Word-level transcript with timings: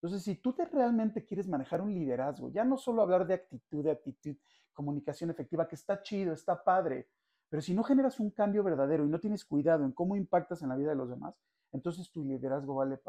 Entonces, 0.00 0.22
si 0.22 0.36
tú 0.36 0.52
te 0.52 0.64
realmente 0.64 1.24
quieres 1.24 1.48
manejar 1.48 1.80
un 1.80 1.92
liderazgo, 1.92 2.50
ya 2.50 2.64
no 2.64 2.76
solo 2.76 3.02
hablar 3.02 3.26
de 3.26 3.34
actitud, 3.34 3.82
de 3.82 3.90
actitud, 3.90 4.36
comunicación 4.72 5.30
efectiva, 5.30 5.66
que 5.66 5.74
está 5.74 6.02
chido, 6.02 6.32
está 6.32 6.62
padre, 6.62 7.08
pero 7.48 7.60
si 7.60 7.74
no 7.74 7.82
generas 7.82 8.20
un 8.20 8.30
cambio 8.30 8.62
verdadero 8.62 9.04
y 9.04 9.08
no 9.08 9.18
tienes 9.18 9.44
cuidado 9.44 9.84
en 9.84 9.90
cómo 9.90 10.14
impactas 10.14 10.62
en 10.62 10.68
la 10.68 10.76
vida 10.76 10.90
de 10.90 10.96
los 10.96 11.10
demás, 11.10 11.34
entonces 11.72 12.12
tu 12.12 12.24
liderazgo 12.24 12.76
vale 12.76 13.00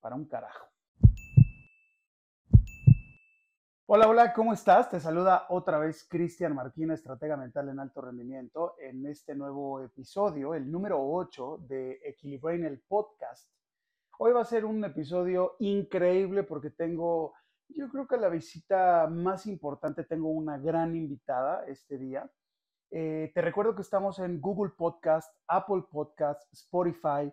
para 0.00 0.16
un 0.16 0.24
carajo. 0.24 0.68
Hola, 3.84 4.08
hola, 4.08 4.32
¿cómo 4.32 4.54
estás? 4.54 4.88
Te 4.88 5.00
saluda 5.00 5.44
otra 5.50 5.78
vez 5.78 6.06
Cristian 6.08 6.54
Marquina, 6.54 6.94
estratega 6.94 7.36
mental 7.36 7.68
en 7.68 7.78
alto 7.78 8.00
rendimiento, 8.00 8.74
en 8.78 9.04
este 9.04 9.34
nuevo 9.34 9.82
episodio, 9.82 10.54
el 10.54 10.72
número 10.72 10.98
8 10.98 11.66
de 11.68 12.00
Equilibrain, 12.02 12.64
el 12.64 12.80
podcast. 12.80 13.50
Hoy 14.24 14.30
va 14.30 14.42
a 14.42 14.44
ser 14.44 14.64
un 14.64 14.84
episodio 14.84 15.56
increíble 15.58 16.44
porque 16.44 16.70
tengo, 16.70 17.34
yo 17.70 17.88
creo 17.88 18.06
que 18.06 18.16
la 18.16 18.28
visita 18.28 19.08
más 19.08 19.48
importante, 19.48 20.04
tengo 20.04 20.28
una 20.28 20.58
gran 20.58 20.94
invitada 20.94 21.64
este 21.66 21.98
día. 21.98 22.30
Eh, 22.92 23.32
te 23.34 23.42
recuerdo 23.42 23.74
que 23.74 23.82
estamos 23.82 24.20
en 24.20 24.40
Google 24.40 24.74
Podcast, 24.78 25.28
Apple 25.48 25.86
Podcast, 25.90 26.40
Spotify, 26.52 27.32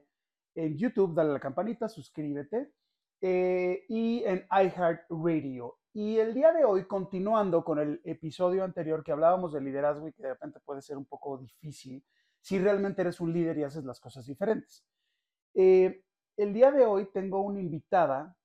en 0.55 0.79
YouTube, 0.79 1.13
dale 1.13 1.31
la 1.31 1.39
campanita, 1.39 1.87
suscríbete, 1.87 2.73
eh, 3.21 3.85
y 3.87 4.23
en 4.23 4.47
iHeartRadio. 4.49 5.77
Y 5.93 6.17
el 6.17 6.33
día 6.33 6.51
de 6.53 6.65
hoy, 6.65 6.87
continuando 6.87 7.63
con 7.63 7.77
el 7.77 8.01
episodio 8.03 8.63
anterior 8.63 9.03
que 9.03 9.11
hablábamos 9.11 9.53
de 9.53 9.61
liderazgo 9.61 10.07
y 10.07 10.13
que 10.13 10.23
de 10.23 10.29
repente 10.29 10.59
puede 10.65 10.81
ser 10.81 10.97
un 10.97 11.05
poco 11.05 11.37
difícil 11.37 12.03
si 12.41 12.57
realmente 12.57 13.03
eres 13.03 13.21
un 13.21 13.31
líder 13.31 13.59
y 13.59 13.63
haces 13.63 13.83
las 13.83 13.99
cosas 13.99 14.25
diferentes. 14.25 14.83
Eh, 15.53 16.03
el 16.41 16.53
día 16.53 16.71
de 16.71 16.85
hoy 16.85 17.07
tengo 17.11 17.41
una 17.41 17.59
invitada 17.59 18.35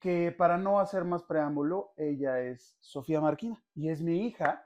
que 0.00 0.32
para 0.32 0.58
no 0.58 0.78
hacer 0.78 1.04
más 1.04 1.22
preámbulo, 1.22 1.92
ella 1.96 2.40
es 2.40 2.76
Sofía 2.80 3.20
Marquina 3.20 3.62
y 3.74 3.88
es 3.88 4.02
mi 4.02 4.26
hija. 4.26 4.64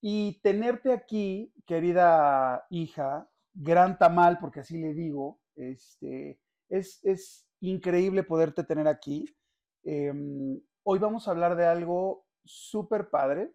Y 0.00 0.40
tenerte 0.42 0.92
aquí, 0.92 1.52
querida 1.66 2.66
hija, 2.70 3.28
gran 3.52 3.98
tamal, 3.98 4.38
porque 4.38 4.60
así 4.60 4.78
le 4.78 4.94
digo, 4.94 5.40
este, 5.56 6.40
es, 6.68 7.04
es 7.04 7.46
increíble 7.60 8.22
poderte 8.22 8.64
tener 8.64 8.88
aquí. 8.88 9.26
Em, 9.82 10.60
Hoy 10.82 10.98
vamos 10.98 11.28
a 11.28 11.32
hablar 11.32 11.56
de 11.56 11.66
algo 11.66 12.26
súper 12.44 13.10
padre 13.10 13.52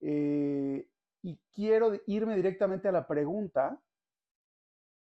eh, 0.00 0.88
y 1.22 1.40
quiero 1.54 1.92
irme 2.06 2.34
directamente 2.34 2.88
a 2.88 2.92
la 2.92 3.06
pregunta. 3.06 3.80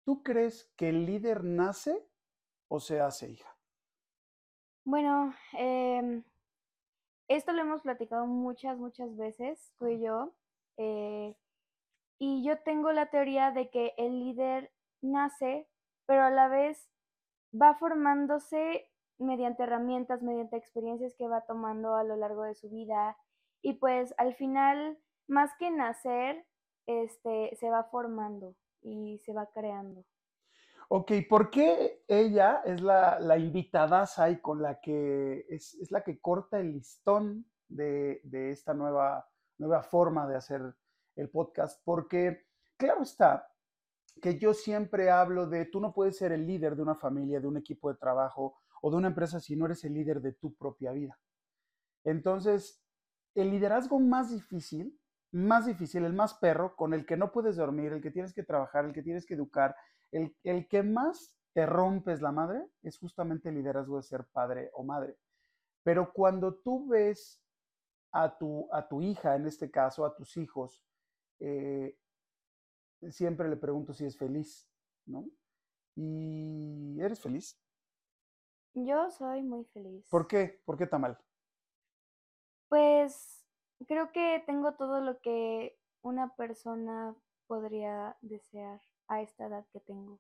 ¿Tú 0.08 0.24
crees 0.24 0.72
que 0.78 0.88
el 0.88 1.06
líder 1.06 1.44
nace 1.44 2.02
o 2.70 2.80
se 2.80 3.02
hace, 3.02 3.30
hija? 3.30 3.58
Bueno, 4.86 5.34
em, 5.52 6.24
esto 7.28 7.52
lo 7.52 7.64
hemos 7.64 7.82
platicado 7.82 8.26
muchas, 8.26 8.78
muchas 8.78 9.18
veces, 9.18 9.74
tú 9.78 9.88
y 9.88 10.00
yo. 10.00 10.34
Eh, 10.78 11.36
y 12.20 12.42
yo 12.42 12.58
tengo 12.60 12.94
la 12.94 13.10
teoría 13.10 13.52
de 13.52 13.70
que 13.70 13.96
el 13.98 14.18
líder 14.22 14.72
nace, 15.02 15.68
pero 16.06 16.24
a 16.24 16.32
la 16.32 16.48
vez 16.48 16.90
va 17.54 17.76
formándose 17.76 18.90
mediante 19.18 19.64
herramientas, 19.64 20.22
mediante 20.22 20.56
experiencias 20.56 21.16
que 21.18 21.28
va 21.28 21.42
tomando 21.42 21.96
a 21.96 22.06
lo 22.06 22.16
largo 22.16 22.44
de 22.44 22.56
su 22.56 22.70
vida. 22.70 23.18
Y 23.62 23.74
pues 23.74 24.16
al 24.18 24.36
final, 24.36 24.98
más 25.28 25.52
que 25.60 25.70
nacer, 25.70 26.46
este, 26.86 27.54
se 27.58 27.70
va 27.70 27.84
formando 27.84 28.56
y 28.82 29.18
se 29.20 29.34
va 29.34 29.48
creando. 29.54 30.06
Ok, 30.90 31.12
¿por 31.30 31.50
qué 31.50 32.04
ella 32.08 32.62
es 32.64 32.82
la, 32.82 33.20
la 33.20 33.38
invitadaza 33.38 34.30
y 34.30 34.40
con 34.40 34.62
la 34.62 34.80
que 34.80 35.46
es, 35.50 35.76
es, 35.76 35.92
la 35.92 36.02
que 36.02 36.20
corta 36.22 36.60
el 36.60 36.72
listón 36.72 37.46
de, 37.68 38.22
de, 38.24 38.52
esta 38.52 38.74
nueva, 38.74 39.28
nueva 39.58 39.84
forma 39.84 40.26
de 40.28 40.38
hacer 40.38 40.62
el 41.18 41.30
podcast? 41.30 41.82
Porque, 41.84 42.46
claro 42.78 43.04
está, 43.04 43.52
que 44.22 44.40
yo 44.40 44.54
siempre 44.54 45.10
hablo 45.10 45.48
de 45.48 45.66
tú 45.66 45.82
no 45.82 45.94
puedes 45.94 46.18
ser 46.18 46.32
el 46.32 46.48
líder 46.48 46.78
de 46.78 46.84
una 46.84 46.96
familia, 46.96 47.42
de 47.42 47.48
un 47.48 47.58
equipo 47.58 47.92
de 47.92 47.98
trabajo 47.98 48.58
o 48.82 48.90
de 48.90 48.98
una 48.98 49.10
empresa 49.10 49.42
si 49.42 49.56
no 49.58 49.66
eres 49.66 49.84
el 49.84 49.94
líder 49.94 50.22
de 50.22 50.34
tu 50.34 50.56
propia 50.56 50.94
vida. 50.94 51.20
Entonces, 52.06 52.82
el 53.36 53.52
liderazgo 53.52 54.00
más 54.00 54.32
difícil, 54.32 54.98
más 55.32 55.66
difícil, 55.66 56.06
el 56.06 56.14
más 56.14 56.34
perro, 56.36 56.76
con 56.76 56.94
el 56.94 57.06
que 57.06 57.18
no 57.18 57.32
puedes 57.32 57.56
dormir, 57.56 57.94
el 57.94 58.02
que 58.02 58.12
tienes 58.12 58.34
que 58.34 58.44
trabajar, 58.44 58.86
el 58.86 58.94
que 58.94 59.04
tienes 59.04 59.26
que 59.26 59.34
educar, 59.34 59.76
el, 60.12 60.36
el 60.44 60.68
que 60.68 60.84
más 60.84 61.38
te 61.54 61.66
rompes 61.66 62.22
la 62.22 62.32
madre, 62.32 62.66
es 62.84 62.98
justamente 62.98 63.50
el 63.50 63.56
liderazgo 63.56 63.98
de 63.98 64.04
ser 64.04 64.26
padre 64.32 64.70
o 64.74 64.84
madre. 64.84 65.18
Pero 65.84 66.12
cuando 66.14 66.56
tú 66.56 66.88
ves 66.88 67.42
a 68.12 68.38
tu, 68.38 68.68
a 68.72 68.88
tu 68.88 69.02
hija, 69.02 69.36
en 69.36 69.48
este 69.48 69.72
caso, 69.72 70.06
a 70.06 70.16
tus 70.16 70.38
hijos, 70.38 70.84
eh, 71.40 71.98
siempre 73.10 73.50
le 73.50 73.58
pregunto 73.58 73.94
si 73.94 74.06
es 74.06 74.18
feliz, 74.18 74.70
¿no? 75.06 75.26
¿Y 75.96 77.00
eres 77.02 77.20
feliz? 77.20 77.60
Yo 78.74 79.10
soy 79.10 79.42
muy 79.42 79.66
feliz. 79.66 80.08
¿Por 80.10 80.28
qué? 80.28 80.62
¿Por 80.66 80.78
qué 80.78 80.84
está 80.84 81.00
mal? 81.00 81.18
Pues 82.70 83.47
creo 83.86 84.12
que 84.12 84.44
tengo 84.46 84.74
todo 84.74 85.02
lo 85.02 85.20
que 85.20 85.78
una 86.02 86.34
persona 86.36 87.16
podría 87.48 88.18
desear 88.22 88.82
a 89.08 89.22
esta 89.22 89.48
edad 89.48 89.66
que 89.72 89.80
tengo. 89.80 90.20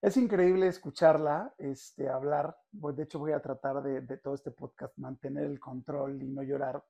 Es 0.00 0.16
increíble 0.16 0.68
escucharla 0.68 1.54
este, 1.58 2.08
hablar. 2.08 2.56
De 2.70 3.02
hecho, 3.02 3.18
voy 3.18 3.32
a 3.32 3.42
tratar 3.42 3.82
de, 3.82 4.00
de 4.02 4.16
todo 4.18 4.34
este 4.34 4.52
podcast 4.52 4.96
mantener 4.96 5.44
el 5.44 5.58
control 5.58 6.22
y 6.22 6.28
no 6.28 6.42
llorar, 6.42 6.84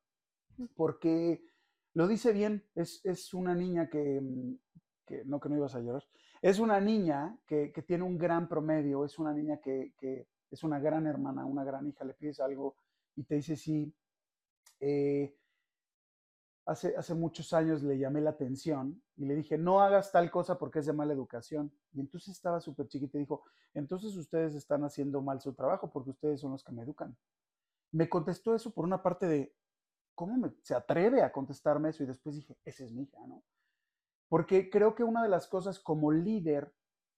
porque 0.76 1.42
lo 1.94 2.06
dice 2.06 2.32
bien. 2.32 2.68
Es, 2.74 3.00
es 3.04 3.32
una 3.32 3.54
niña 3.54 3.88
que, 3.88 4.20
mm, 4.20 4.58
que, 5.06 5.24
no 5.24 5.40
que 5.40 5.48
no 5.48 5.56
ibas 5.56 5.74
a 5.74 5.80
llorar, 5.80 6.04
es 6.42 6.58
una 6.58 6.80
niña 6.80 7.36
que, 7.46 7.72
que 7.72 7.82
tiene 7.82 8.04
un 8.04 8.18
gran 8.18 8.46
promedio, 8.46 9.04
es 9.04 9.18
una 9.18 9.32
niña 9.32 9.58
que, 9.58 9.94
que 9.98 10.28
es 10.50 10.62
una 10.62 10.78
gran 10.78 11.06
hermana, 11.06 11.46
una 11.46 11.64
gran 11.64 11.86
hija, 11.86 12.04
le 12.04 12.14
pides 12.14 12.40
algo 12.40 12.76
y 13.16 13.24
te 13.24 13.36
dice 13.36 13.56
sí. 13.56 13.92
Eh, 14.80 15.34
hace, 16.66 16.94
hace 16.96 17.14
muchos 17.14 17.52
años 17.52 17.82
le 17.82 17.98
llamé 17.98 18.20
la 18.20 18.30
atención 18.30 19.02
y 19.16 19.24
le 19.24 19.34
dije, 19.34 19.56
no 19.56 19.80
hagas 19.80 20.12
tal 20.12 20.30
cosa 20.30 20.58
porque 20.58 20.80
es 20.80 20.86
de 20.86 20.92
mala 20.92 21.14
educación. 21.14 21.72
Y 21.92 22.00
entonces 22.00 22.34
estaba 22.34 22.60
súper 22.60 22.88
chiquita 22.88 23.16
y 23.16 23.22
dijo, 23.22 23.42
entonces 23.74 24.16
ustedes 24.16 24.54
están 24.54 24.84
haciendo 24.84 25.22
mal 25.22 25.40
su 25.40 25.54
trabajo 25.54 25.90
porque 25.90 26.10
ustedes 26.10 26.40
son 26.40 26.52
los 26.52 26.62
que 26.62 26.72
me 26.72 26.82
educan. 26.82 27.16
Me 27.90 28.08
contestó 28.08 28.54
eso 28.54 28.70
por 28.72 28.84
una 28.84 29.02
parte 29.02 29.26
de, 29.26 29.54
¿cómo 30.14 30.52
se 30.62 30.74
atreve 30.74 31.22
a 31.22 31.32
contestarme 31.32 31.88
eso? 31.88 32.02
Y 32.02 32.06
después 32.06 32.36
dije, 32.36 32.56
esa 32.64 32.84
es 32.84 32.92
mi 32.92 33.04
hija, 33.04 33.18
¿no? 33.26 33.42
Porque 34.28 34.68
creo 34.68 34.94
que 34.94 35.04
una 35.04 35.22
de 35.22 35.30
las 35.30 35.46
cosas 35.46 35.78
como 35.78 36.12
líder 36.12 36.74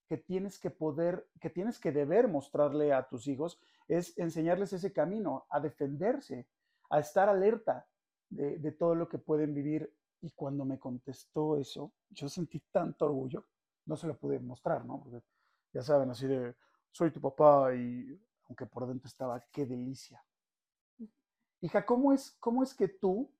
que 0.07 0.17
tienes 0.17 0.59
que 0.59 0.71
poder, 0.71 1.29
que 1.41 1.51
tienes 1.51 1.81
que 1.81 1.93
deber 1.93 2.29
mostrarle 2.29 2.93
a 2.93 3.09
tus 3.09 3.27
hijos 3.27 3.61
es 3.89 4.17
enseñarles 4.19 4.73
ese 4.73 4.93
camino, 4.93 5.47
a 5.51 5.61
defenderse, 5.61 6.49
a 6.91 6.99
estar 6.99 7.29
alerta 7.29 7.89
de, 8.29 8.73
todo 8.73 8.95
lo 8.95 9.09
que 9.09 9.19
pueden 9.19 9.55
vivir. 9.55 9.93
Y 10.21 10.31
cuando 10.33 10.65
me 10.65 10.79
contestó 10.79 11.57
eso, 11.57 11.95
yo 12.11 12.29
sentí 12.29 12.61
tanto 12.71 13.07
orgullo, 13.07 13.47
no 13.87 13.97
se 13.97 14.07
lo 14.07 14.19
pude 14.19 14.39
mostrar, 14.39 14.85
¿no? 14.85 15.01
Porque 15.03 15.25
ya 15.73 15.83
saben, 15.83 16.11
así 16.11 16.27
de, 16.27 16.55
soy 16.91 17.11
tu 17.11 17.21
papá 17.21 17.75
y 17.75 18.21
aunque 18.45 18.67
por 18.67 18.87
dentro 18.87 19.09
estaba, 19.09 19.41
qué 19.51 19.65
delicia. 19.65 20.23
Hija, 21.63 21.87
¿cómo 21.87 22.13
es, 22.13 22.33
cómo 22.41 22.63
es 22.63 22.75
que 22.75 22.89
tú 22.89 23.33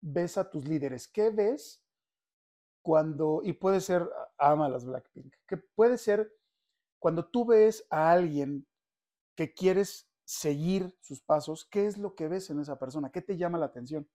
ves 0.00 0.38
a 0.38 0.48
tus 0.48 0.66
líderes? 0.66 1.06
¿Qué 1.08 1.30
ves 1.30 1.84
cuando, 2.82 3.42
y 3.42 3.52
puede 3.52 3.80
ser, 3.80 4.08
ama 4.38 4.68
las 4.68 4.84
Blackpink, 4.84 5.34
que 5.46 5.56
puede 5.56 5.98
ser 5.98 6.32
cuando 6.98 7.26
tú 7.28 7.44
ves 7.44 7.86
a 7.90 8.12
alguien 8.12 8.66
que 9.34 9.52
quieres 9.52 10.09
seguir 10.30 10.96
sus 11.00 11.20
pasos, 11.20 11.66
¿qué 11.68 11.86
es 11.86 11.98
lo 11.98 12.14
que 12.14 12.28
ves 12.28 12.50
en 12.50 12.60
esa 12.60 12.78
persona? 12.78 13.10
¿Qué 13.10 13.20
te 13.20 13.36
llama 13.36 13.58
la 13.58 13.66
atención? 13.66 14.08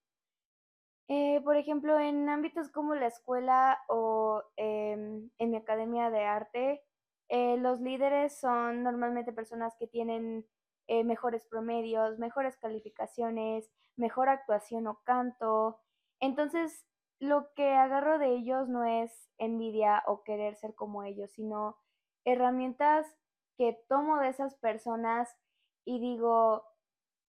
Eh, 1.10 1.42
por 1.44 1.58
ejemplo, 1.58 2.00
en 2.00 2.30
ámbitos 2.30 2.72
como 2.72 2.96
la 2.96 3.08
escuela 3.08 3.80
o 3.90 4.42
em, 4.56 5.30
en 5.38 5.52
mi 5.52 5.58
academia 5.58 6.10
de 6.10 6.24
arte, 6.24 6.82
eh, 7.28 7.58
los 7.58 7.82
líderes 7.82 8.40
son 8.40 8.82
normalmente 8.82 9.34
personas 9.34 9.76
que 9.78 9.88
tienen 9.88 10.48
eh, 10.88 11.04
mejores 11.04 11.46
promedios, 11.46 12.18
mejores 12.18 12.56
calificaciones, 12.58 13.70
mejor 13.98 14.30
actuación 14.30 14.88
o 14.88 15.02
canto. 15.04 15.82
Entonces, 16.22 16.88
lo 17.20 17.54
que 17.56 17.74
agarro 17.74 18.20
de 18.20 18.30
ellos 18.36 18.70
no 18.70 18.86
es 18.86 19.30
envidia 19.38 20.02
o 20.08 20.24
querer 20.24 20.56
ser 20.56 20.76
como 20.76 21.04
ellos, 21.04 21.32
sino 21.32 21.78
herramientas 22.24 23.06
que 23.58 23.78
tomo 23.90 24.20
de 24.20 24.30
esas 24.30 24.56
personas 24.56 25.36
y 25.86 26.00
digo, 26.00 26.64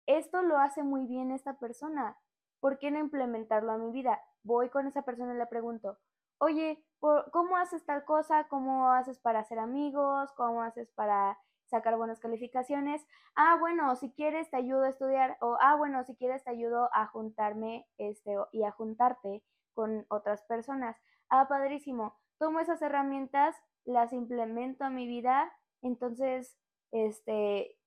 esto 0.06 0.43
lo 0.43 0.58
hace 0.58 0.82
muy 0.82 1.06
bien 1.06 1.31
esta 1.31 1.58
persona, 1.58 2.19
¿por 2.61 2.79
qué 2.79 2.91
no 2.91 2.99
implementarlo 2.99 3.73
a 3.73 3.79
mi 3.79 3.91
vida? 3.93 4.20
Voy 4.43 4.69
con 4.69 4.87
esa 4.87 5.02
persona 5.02 5.35
y 5.35 5.38
le 5.38 5.47
pregunto, 5.47 5.99
oye, 6.38 6.85
¿cómo 6.99 7.56
haces 7.56 7.85
tal 7.85 8.05
cosa? 8.05 8.49
¿Cómo 8.49 8.91
haces 8.91 9.19
para 9.19 9.44
ser 9.44 9.58
amigos? 9.58 10.32
¿Cómo 10.32 10.62
haces 10.62 10.91
para 10.91 11.38
sacar 11.70 11.97
buenas 11.97 12.20
calificaciones. 12.20 13.06
Ah, 13.37 13.56
bueno, 13.58 13.94
si 13.97 14.11
quieres 14.11 14.50
te 14.50 14.56
ayudo 14.56 14.82
a 14.82 14.91
estudiar 14.91 15.38
o 15.41 15.56
ah, 15.61 15.76
bueno, 15.76 16.05
si 16.05 16.17
quieres 16.17 16.44
te 16.44 16.50
ayudo 16.50 16.91
a 16.93 17.06
juntarme 17.06 17.87
este 17.96 18.35
y 18.53 18.64
a 18.64 18.73
juntarte 18.73 19.43
con 19.73 20.05
otras 20.08 20.43
personas. 20.43 20.96
Ah, 21.31 21.46
padrísimo. 21.49 22.19
Tomo 22.38 22.61
esas 22.61 22.82
herramientas, 22.82 23.56
las 23.85 24.12
implemento 24.12 24.85
a 24.85 24.91
mi 24.91 25.06
vida, 25.06 25.53
entonces 25.81 26.58
este 26.91 27.79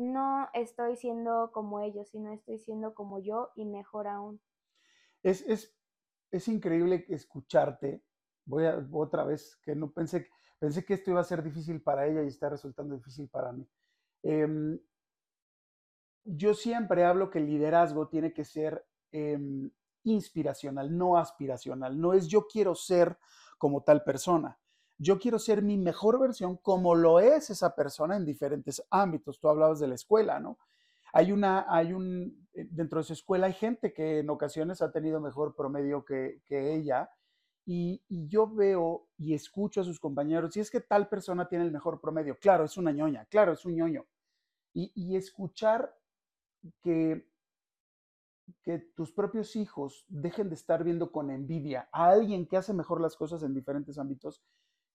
no 0.00 0.48
estoy 0.54 0.96
siendo 0.96 1.50
como 1.52 1.80
ellos, 1.80 2.08
sino 2.08 2.32
estoy 2.32 2.58
siendo 2.58 2.94
como 2.94 3.18
yo 3.20 3.50
y 3.54 3.66
mejor 3.66 4.08
aún. 4.08 4.40
Es, 5.22 5.42
es, 5.42 5.76
es 6.30 6.48
increíble 6.48 7.04
escucharte. 7.08 8.02
Voy 8.44 8.66
a 8.66 8.84
otra 8.92 9.24
vez, 9.24 9.58
que 9.62 9.74
no 9.74 9.92
pensé, 9.92 10.28
pensé 10.58 10.84
que 10.84 10.94
esto 10.94 11.10
iba 11.10 11.20
a 11.20 11.24
ser 11.24 11.42
difícil 11.42 11.82
para 11.82 12.06
ella 12.06 12.22
y 12.22 12.28
está 12.28 12.48
resultando 12.48 12.94
difícil 12.94 13.28
para 13.28 13.52
mí. 13.52 13.66
Em, 14.22 14.78
yo 16.24 16.54
siempre 16.54 17.04
hablo 17.04 17.30
que 17.30 17.38
el 17.38 17.46
liderazgo 17.46 18.08
tiene 18.08 18.32
que 18.32 18.44
ser 18.44 18.86
em, 19.12 19.70
inspiracional, 20.04 20.96
no 20.96 21.16
aspiracional. 21.16 22.00
No 22.00 22.12
es 22.12 22.28
yo 22.28 22.46
quiero 22.46 22.74
ser 22.74 23.18
como 23.58 23.82
tal 23.82 24.04
persona. 24.04 24.59
Yo 25.02 25.18
quiero 25.18 25.38
ser 25.38 25.62
mi 25.62 25.78
mejor 25.78 26.20
versión 26.20 26.58
como 26.58 26.94
lo 26.94 27.20
es 27.20 27.48
esa 27.48 27.74
persona 27.74 28.16
en 28.16 28.26
diferentes 28.26 28.86
ámbitos. 28.90 29.40
Tú 29.40 29.48
hablabas 29.48 29.80
de 29.80 29.88
la 29.88 29.94
escuela, 29.94 30.38
¿no? 30.40 30.58
Hay 31.14 31.32
una, 31.32 31.64
hay 31.74 31.94
un, 31.94 32.46
eh, 32.52 32.68
dentro 32.70 33.00
de 33.00 33.04
su 33.04 33.14
escuela 33.14 33.46
hay 33.46 33.54
gente 33.54 33.94
que 33.94 34.18
en 34.18 34.28
ocasiones 34.28 34.82
ha 34.82 34.92
tenido 34.92 35.18
mejor 35.18 35.56
promedio 35.56 36.04
que, 36.04 36.42
ella 36.50 37.10
y, 37.64 38.02
yo 38.28 38.46
veo 38.46 39.08
y 39.16 39.32
escucho 39.32 39.80
a 39.80 39.84
sus 39.84 39.98
compañeros, 39.98 40.54
y 40.56 40.60
es 40.60 40.70
que 40.70 40.80
tal 40.80 41.08
persona 41.08 41.48
tiene 41.48 41.64
el 41.64 41.72
mejor 41.72 41.98
promedio, 41.98 42.38
claro, 42.38 42.64
es 42.64 42.76
una 42.76 42.92
ñoña, 42.92 43.24
claro, 43.24 43.52
es 43.52 43.64
un 43.64 43.76
ñoño. 43.76 44.06
Y, 44.74 44.92
y 44.94 45.16
escuchar 45.16 45.96
que, 46.82 47.26
que 48.62 48.78
tus 48.78 49.12
propios 49.12 49.56
hijos 49.56 50.04
dejen 50.08 50.50
de 50.50 50.56
estar 50.56 50.84
viendo 50.84 51.10
con 51.10 51.30
envidia 51.30 51.88
a 51.90 52.10
alguien 52.10 52.46
que 52.46 52.58
hace 52.58 52.74
mejor 52.74 53.00
las 53.00 53.16
cosas 53.16 53.42
en 53.42 53.54
diferentes 53.54 53.98
ámbitos, 53.98 54.42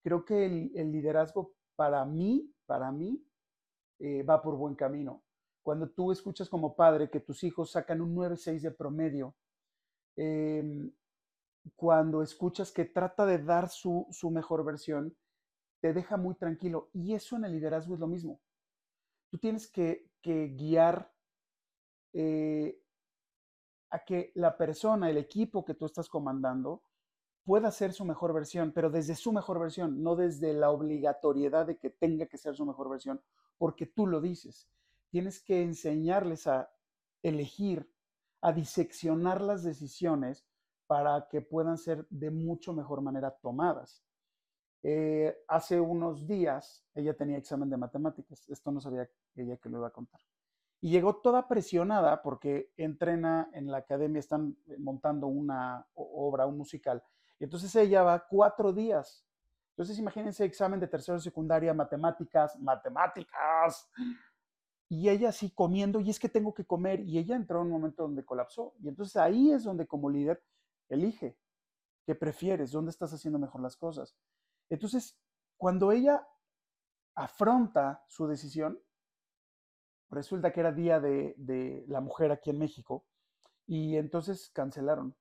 creo 0.05 0.25
que 0.25 0.45
el, 0.45 0.93
liderazgo 0.93 1.55
para 1.77 2.05
mí, 2.05 2.55
para 2.67 2.93
mí, 2.93 3.27
eh, 3.99 4.23
va 4.23 4.43
por 4.43 4.55
buen 4.57 4.75
camino. 4.75 5.25
Cuando 5.63 5.89
tú 5.89 6.13
escuchas 6.13 6.51
como 6.51 6.77
padre 6.77 7.09
que 7.09 7.21
tus 7.21 7.43
hijos 7.43 7.71
sacan 7.71 8.03
un 8.03 8.15
9-6 8.15 8.61
de 8.61 8.71
promedio, 8.71 9.35
em, 10.17 10.93
cuando 11.75 12.23
escuchas 12.23 12.71
que 12.71 12.85
trata 12.85 13.25
de 13.25 13.39
dar 13.39 13.71
su, 13.71 14.07
mejor 14.31 14.63
versión, 14.63 15.17
te 15.81 15.95
deja 15.95 16.19
muy 16.19 16.35
tranquilo. 16.35 16.91
Y 16.93 17.15
eso 17.15 17.37
en 17.37 17.47
el 17.47 17.53
liderazgo 17.53 17.95
es 17.95 18.01
lo 18.01 18.07
mismo. 18.07 18.41
Tú 19.31 19.39
tienes 19.39 19.67
que, 19.67 20.11
guiar 20.23 21.11
eh, 22.13 22.79
a 23.91 24.05
que 24.05 24.33
la 24.35 24.57
persona, 24.59 25.09
el 25.09 25.17
equipo 25.17 25.65
que 25.65 25.75
tú 25.75 25.87
estás 25.87 26.11
comandando, 26.11 26.83
pueda 27.45 27.71
ser 27.71 27.93
su 27.93 28.05
mejor 28.05 28.33
versión, 28.33 28.73
pero 28.73 28.91
desde 28.91 29.15
su 29.15 29.33
mejor 29.33 29.59
versión, 29.61 30.03
no 30.03 30.17
desde 30.17 30.53
la 30.55 30.71
obligatoriedad 30.71 31.67
de 31.67 31.77
que 31.77 31.91
tenga 31.91 32.27
que 32.27 32.39
ser 32.39 32.57
su 32.57 32.65
mejor 32.65 32.89
versión, 32.89 33.21
porque 33.59 33.87
tú 33.87 34.07
lo 34.07 34.21
dices. 34.21 34.69
Tienes 35.11 35.43
que 35.43 35.63
enseñarles 35.63 36.47
a 36.47 36.71
elegir, 37.23 37.91
a 38.41 38.53
diseccionar 38.53 39.41
las 39.41 39.63
decisiones 39.63 40.47
para 40.87 41.29
que 41.29 41.41
puedan 41.41 41.79
ser 41.79 42.07
de 42.11 42.31
mucho 42.31 42.73
mejor 42.73 43.01
manera 43.01 43.31
tomadas. 43.31 44.03
Eh, 44.83 45.35
hace 45.49 45.81
unos 45.81 46.27
días 46.27 46.85
ella 46.95 47.15
tenía 47.15 47.39
examen 47.39 47.71
de 47.71 47.77
matemáticas, 47.77 48.47
esto 48.51 48.71
no 48.71 48.81
sabía 48.81 49.09
ella 49.35 49.57
que 49.57 49.71
lo 49.71 49.79
iba 49.79 49.89
a 49.89 49.93
contar. 49.93 50.21
Y 50.83 50.91
llegó 50.91 51.17
toda 51.17 51.49
presionada 51.49 52.21
porque 52.21 52.71
entrena 52.77 53.49
en 53.55 53.71
la 53.71 53.79
academia, 53.79 54.21
están 54.21 54.59
montando 54.79 55.27
una 55.27 55.87
obra, 55.95 56.47
un 56.47 56.59
musical, 56.59 57.03
entonces 57.45 57.75
ella 57.77 58.03
va 58.03 58.27
cuatro 58.27 58.73
días. 58.73 59.25
Entonces 59.71 59.99
imagínense 59.99 60.45
examen 60.45 60.81
de 60.81 60.87
tercero 60.87 61.19
secundaria, 61.19 61.75
matemáticas, 61.75 62.59
matemáticas. 62.61 63.89
Y 64.89 65.09
ella 65.09 65.31
así 65.31 65.51
comiendo, 65.51 66.01
y 66.01 66.11
es 66.11 66.21
que 66.21 66.29
tengo 66.29 66.55
que 66.55 66.65
comer. 66.65 67.01
Y 67.01 67.19
ella 67.19 67.37
entró 67.37 67.61
en 67.61 67.67
un 67.67 67.73
momento 67.73 68.05
donde 68.05 68.25
colapsó. 68.25 68.75
Y 68.81 68.89
entonces 68.89 69.17
ahí 69.17 69.51
es 69.51 69.65
donde 69.65 69.87
como 69.87 70.11
líder 70.11 70.43
elige 70.89 71.37
qué 72.07 72.15
prefieres, 72.15 72.71
dónde 72.71 72.91
estás 72.91 73.13
haciendo 73.13 73.39
mejor 73.39 73.63
las 73.63 73.77
cosas. 73.77 74.17
Entonces, 74.69 75.19
cuando 75.57 75.91
ella 75.91 76.27
afronta 77.15 78.05
su 78.09 78.27
decisión, 78.27 78.79
resulta 80.11 80.53
que 80.53 80.61
era 80.61 80.73
día 80.73 81.01
de 81.01 81.85
la 81.89 82.01
mujer 82.01 82.31
aquí 82.31 82.51
en 82.51 82.59
México, 82.59 83.05
y 83.67 83.97
entonces 83.97 84.51
cancelaron 84.51 85.17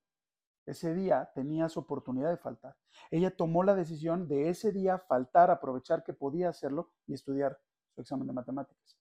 ese 0.65 0.93
día 0.93 1.31
tenías 1.33 1.77
oportunidad 1.77 2.29
de 2.29 2.37
faltar. 2.37 2.75
Ella 3.11 3.35
tomó 3.35 3.63
la 3.63 3.75
decisión 3.75 4.27
de 4.27 4.49
ese 4.49 4.71
día 4.71 4.99
faltar, 4.99 5.51
aprovechar 5.51 6.03
que 6.03 6.13
podía 6.13 6.49
hacerlo 6.49 6.91
y 7.05 7.13
estudiar 7.13 7.59
su 7.93 8.01
examen 8.01 8.27
de 8.27 8.33
matemáticas. 8.33 8.97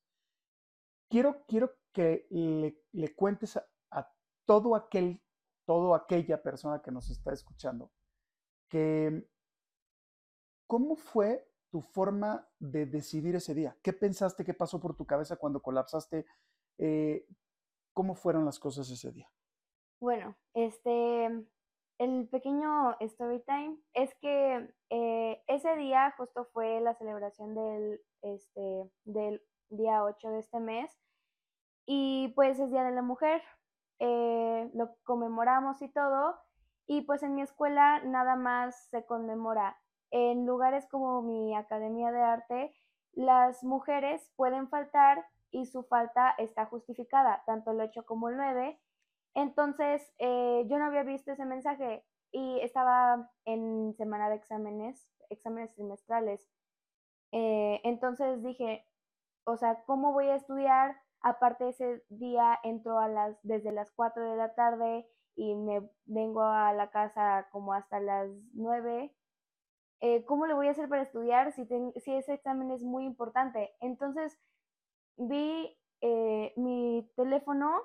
Quiero, 1.09 1.45
quiero 1.47 1.73
que 1.93 2.27
le, 2.31 3.15
cuentes 3.15 3.57
a, 3.57 4.13
todo 4.45 4.75
aquel, 4.75 5.23
todo 5.67 5.95
aquella 5.95 6.43
persona 6.43 6.81
que 6.83 6.91
nos 6.91 7.11
está 7.11 7.33
escuchando, 7.33 7.93
que 8.69 9.29
cómo 10.67 10.97
fue 10.97 11.49
tu 11.71 11.81
forma 11.81 12.49
de 12.59 12.87
decidir 12.87 13.37
ese 13.37 13.55
día. 13.55 13.77
¿Qué 13.83 13.93
pensaste? 13.93 14.45
¿Qué 14.45 14.55
pasó 14.55 14.81
por 14.81 14.97
tu 14.97 15.07
cabeza 15.07 15.37
cuando 15.37 15.63
colapsaste? 15.63 16.27
Eh, 16.79 17.27
¿Cómo 17.93 18.15
fueron 18.15 18.45
las 18.45 18.59
cosas 18.59 18.91
ese 18.91 19.13
día? 19.13 19.31
Bueno, 20.01 20.37
este, 20.55 21.47
el 22.03 22.29
pequeño 22.29 22.97
story 22.99 23.45
time 23.45 23.79
es 23.95 24.13
que 24.17 24.75
eh, 24.91 25.43
ese 25.47 25.77
día 25.77 26.13
justo 26.17 26.47
fue 26.53 26.81
la 26.81 26.95
celebración 26.95 27.55
del, 27.55 28.01
este, 28.23 28.91
del 29.05 29.41
día 29.71 30.03
8 30.03 30.31
de 30.31 30.39
este 30.41 30.59
mes 30.59 30.91
y 31.87 32.33
pues 32.35 32.59
es 32.59 32.73
Día 32.73 32.83
de 32.83 32.91
la 32.91 33.03
Mujer, 33.03 33.41
eh, 34.01 34.69
lo 34.75 34.97
conmemoramos 35.05 35.81
y 35.81 35.89
todo 35.93 36.35
y 36.89 37.03
pues 37.03 37.23
en 37.23 37.37
mi 37.37 37.43
escuela 37.43 38.01
nada 38.05 38.35
más 38.35 38.89
se 38.91 39.07
conmemora. 39.07 39.79
En 40.11 40.45
lugares 40.45 40.89
como 40.91 41.23
mi 41.23 41.55
academia 41.55 42.11
de 42.11 42.21
arte, 42.21 42.75
las 43.13 43.63
mujeres 43.63 44.29
pueden 44.35 44.69
faltar 44.69 45.25
y 45.53 45.67
su 45.67 45.85
falta 45.85 46.35
está 46.39 46.67
justificada, 46.67 47.45
tanto 47.47 47.71
el 47.71 47.81
8 47.81 48.05
como 48.07 48.29
el 48.29 48.37
9 48.37 48.81
entonces, 49.35 50.13
eh, 50.19 50.65
yo 50.69 50.79
no 50.79 50.87
había 50.87 51.05
visto 51.05 51.33
ese 51.33 51.45
mensaje 51.45 52.05
y 52.33 52.61
estaba 52.61 53.31
en 53.45 53.95
semana 53.97 54.29
de 54.29 54.37
exámenes, 54.37 55.09
exámenes 55.31 55.73
trimestrales. 55.75 56.47
Eh, 57.33 57.81
entonces 57.85 58.43
dije, 58.43 58.87
o 59.45 59.57
sea, 59.57 59.83
¿cómo 59.85 60.13
voy 60.13 60.29
a 60.29 60.37
estudiar? 60.37 61.01
Aparte 61.21 61.69
ese 61.69 62.05
día 62.11 62.59
entro 62.63 62.99
a 62.99 63.09
las, 63.09 63.39
desde 63.43 63.73
las 63.73 63.91
4 63.93 64.31
de 64.31 64.37
la 64.37 64.55
tarde 64.55 65.07
y 65.35 65.55
me 65.55 65.89
vengo 66.05 66.43
a 66.43 66.73
la 66.75 66.91
casa 66.91 67.49
como 67.53 67.73
hasta 67.73 68.01
las 68.01 68.29
9. 68.53 69.15
Eh, 70.01 70.25
¿Cómo 70.27 70.47
le 70.47 70.55
voy 70.55 70.69
a 70.69 70.73
hacer 70.73 70.89
para 70.89 71.03
estudiar 71.03 71.53
si, 71.53 71.65
si 71.65 72.15
ese 72.15 72.35
examen 72.35 72.71
es 72.71 72.83
muy 72.83 73.05
importante? 73.05 73.75
Entonces 73.81 74.39
vi 75.17 75.79
mi 76.57 77.09
teléfono 77.17 77.81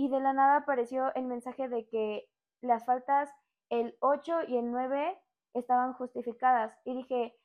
y 0.00 0.08
de 0.08 0.18
la 0.18 0.32
nada 0.32 0.56
apareció 0.56 1.14
el 1.14 1.26
mensaje 1.26 1.68
de 1.68 1.86
que 1.86 2.26
las 2.62 2.86
faltas 2.86 3.30
el 3.68 3.98
8 4.00 4.44
y 4.48 4.56
el 4.56 4.70
9 4.70 5.20
estaban 5.52 5.92
justificadas 5.92 6.74
y 6.86 6.94
dije, 6.94 7.36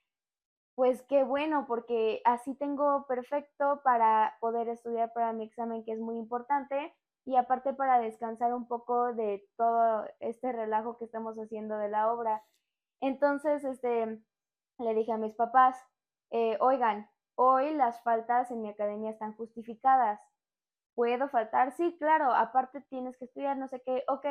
pues 0.74 1.04
qué 1.10 1.26
bueno, 1.26 1.66
porque 1.68 2.22
así 2.24 2.56
tengo 2.56 3.06
perfecto 3.08 3.82
para 3.84 4.38
poder 4.40 4.70
estudiar 4.70 5.12
para 5.12 5.34
mi 5.34 5.44
examen, 5.44 5.84
que 5.84 5.92
es 5.92 6.00
muy 6.00 6.18
importante, 6.18 6.96
y 7.26 7.36
aparte 7.36 7.74
para 7.74 8.00
descansar 8.00 8.54
un 8.54 8.70
poco 8.70 9.14
de 9.14 9.46
todo 9.58 10.06
este 10.22 10.54
relajo 10.54 10.98
que 10.98 11.04
estamos 11.04 11.36
haciendo 11.38 11.78
de 11.78 11.90
la 11.90 12.10
obra. 12.10 12.42
Entonces, 13.02 13.66
este, 13.66 14.18
le 14.80 14.94
dije 14.94 15.12
a 15.12 15.18
mis 15.18 15.36
papás, 15.36 15.78
eh, 16.32 16.56
oigan, 16.62 17.10
hoy 17.36 17.74
las 17.74 18.02
faltas 18.04 18.50
en 18.50 18.62
mi 18.62 18.70
academia 18.70 19.12
están 19.12 19.36
justificadas. 19.36 20.22
¿Puedo 20.96 21.30
faltar? 21.30 21.76
Sí, 21.76 21.96
claro, 22.00 22.34
aparte 22.34 22.82
tienes 22.90 23.18
que 23.18 23.26
estudiar, 23.26 23.58
no 23.58 23.68
sé 23.68 23.82
qué, 23.86 24.04
ok, 24.08 24.26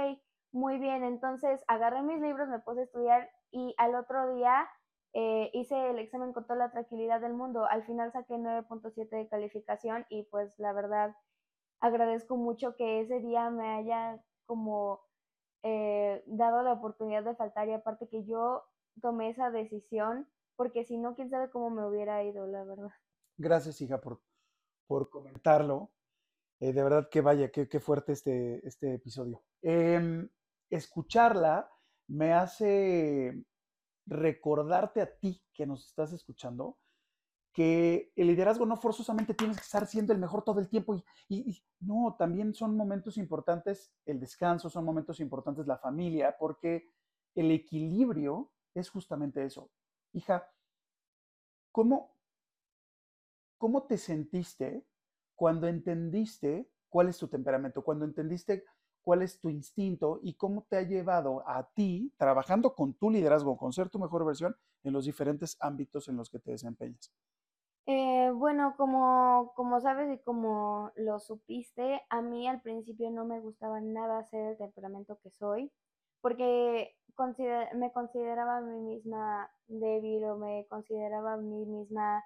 muy 0.52 0.78
bien, 0.78 1.04
entonces 1.04 1.62
agarré 1.68 2.02
mis 2.02 2.21
libros, 2.21 2.49
me 2.49 2.61
puse 2.61 2.80
a 2.80 2.85
estudiar 2.85 3.30
y 3.50 3.75
al 3.76 3.94
otro 3.94 4.35
día 4.35 4.66
eh, 5.12 5.50
hice 5.52 5.90
el 5.90 5.99
examen 5.99 6.33
con 6.33 6.44
toda 6.44 6.59
la 6.59 6.71
tranquilidad 6.73 7.21
del 7.21 7.35
mundo. 7.35 7.66
Al 7.66 7.85
final 7.85 8.12
saqué 8.12 8.35
9.7 8.35 9.16
de 9.16 9.28
calificación 9.28 10.06
y 10.09 10.25
pues 10.25 10.52
la 10.59 10.73
verdad 10.73 11.14
agradezco 11.80 12.37
mucho 12.37 12.75
que 12.76 13.00
ese 13.00 13.21
día 13.21 13.50
me 13.50 13.76
haya 13.76 14.25
como 14.47 15.00
eh, 15.62 16.23
dado 16.26 16.62
la 16.62 16.73
oportunidad 16.73 17.23
de 17.25 17.37
faltar 17.37 17.68
y 17.68 17.73
aparte 17.73 18.09
que 18.09 18.25
yo 18.25 18.64
tomé 19.00 19.30
esa 19.30 19.50
decisión 19.50 20.28
porque 20.56 20.85
si 20.85 20.99
no, 20.99 21.14
quién 21.14 21.30
sabe 21.30 21.50
cómo 21.50 21.71
me 21.71 21.87
hubiera 21.87 22.23
ido, 22.23 22.47
la 22.47 22.64
verdad. 22.64 22.90
Gracias, 23.37 23.80
hija, 23.80 24.00
por, 24.00 24.21
por 24.87 25.11
comentarlo. 25.11 25.90
Eh, 26.64 26.73
de 26.73 26.83
verdad 26.83 27.11
que 27.11 27.21
vaya, 27.21 27.50
qué, 27.50 27.68
qué 27.68 27.78
fuerte 27.78 28.12
este, 28.12 28.66
este 28.66 28.94
episodio. 28.94 29.42
Em, 29.61 30.26
escucharla 30.71 31.71
me 32.09 32.33
hace 32.33 33.44
recordarte 34.06 35.02
a 35.02 35.14
ti 35.14 35.42
que 35.52 35.66
nos 35.66 35.85
estás 35.85 36.14
escuchando 36.14 36.78
que 37.52 38.12
el 38.16 38.28
liderazgo 38.28 38.64
no 38.64 38.78
forzosamente 38.78 39.35
tienes 39.35 39.59
que 39.59 39.62
estar 39.62 39.87
siendo 39.87 40.14
el 40.14 40.18
mejor 40.18 40.42
todo 40.42 40.59
el 40.59 40.71
tiempo 40.71 40.97
y, 41.28 41.62
no, 41.80 42.16
también 42.18 42.54
son 42.54 42.78
momentos 42.78 43.18
importantes 43.18 43.92
el 44.06 44.18
descanso, 44.18 44.71
son 44.71 44.87
momentos 44.87 45.21
importantes 45.21 45.66
la 45.66 45.76
familia, 45.76 46.35
porque 46.38 46.90
el 47.35 47.50
equilibrio 47.50 48.50
es 48.73 48.88
justamente 48.88 49.44
eso. 49.44 49.71
Hija, 50.14 50.50
¿cómo, 51.71 52.16
cómo 53.59 53.83
te 53.83 53.99
sentiste 53.99 54.87
cuando 55.34 55.66
entendiste 55.66 56.68
cuál 56.88 57.08
es 57.08 57.18
tu 57.18 57.28
temperamento, 57.28 57.82
cuando 57.82 58.04
entendiste 58.04 58.64
cuál 59.02 59.22
es 59.22 59.38
tu 59.38 59.50
instinto 59.50 60.18
y 60.22 60.34
cómo 60.34 60.66
te 60.68 60.76
ha 60.76 60.82
llevado 60.82 61.46
a 61.46 61.68
ti 61.74 62.12
trabajando 62.16 62.74
con 62.74 62.94
tu 62.94 63.10
liderazgo, 63.10 63.56
con 63.56 63.72
ser 63.72 63.90
tu 63.90 63.98
mejor 63.98 64.24
versión 64.24 64.56
en 64.82 64.92
los 64.92 65.04
diferentes 65.04 65.56
ámbitos 65.60 66.08
en 66.08 66.16
los 66.16 66.30
que 66.30 66.38
te 66.38 66.52
desempeñas? 66.52 67.12
Eh, 67.86 68.30
bueno, 68.34 68.74
como, 68.78 69.52
como 69.54 69.78
sabes 69.80 70.10
y 70.10 70.22
como 70.22 70.90
lo 70.96 71.20
supiste, 71.20 72.00
a 72.08 72.22
mí 72.22 72.48
al 72.48 72.62
principio 72.62 73.10
no 73.10 73.26
me 73.26 73.40
gustaba 73.40 73.80
nada 73.80 74.24
ser 74.24 74.52
el 74.52 74.56
temperamento 74.56 75.18
que 75.22 75.30
soy, 75.30 75.70
porque 76.22 76.96
me 77.74 77.92
consideraba 77.92 78.56
a 78.56 78.60
mí 78.62 78.80
misma 78.80 79.50
débil 79.68 80.24
o 80.24 80.36
me 80.38 80.66
consideraba 80.68 81.34
a 81.34 81.36
mí 81.36 81.66
misma 81.66 82.24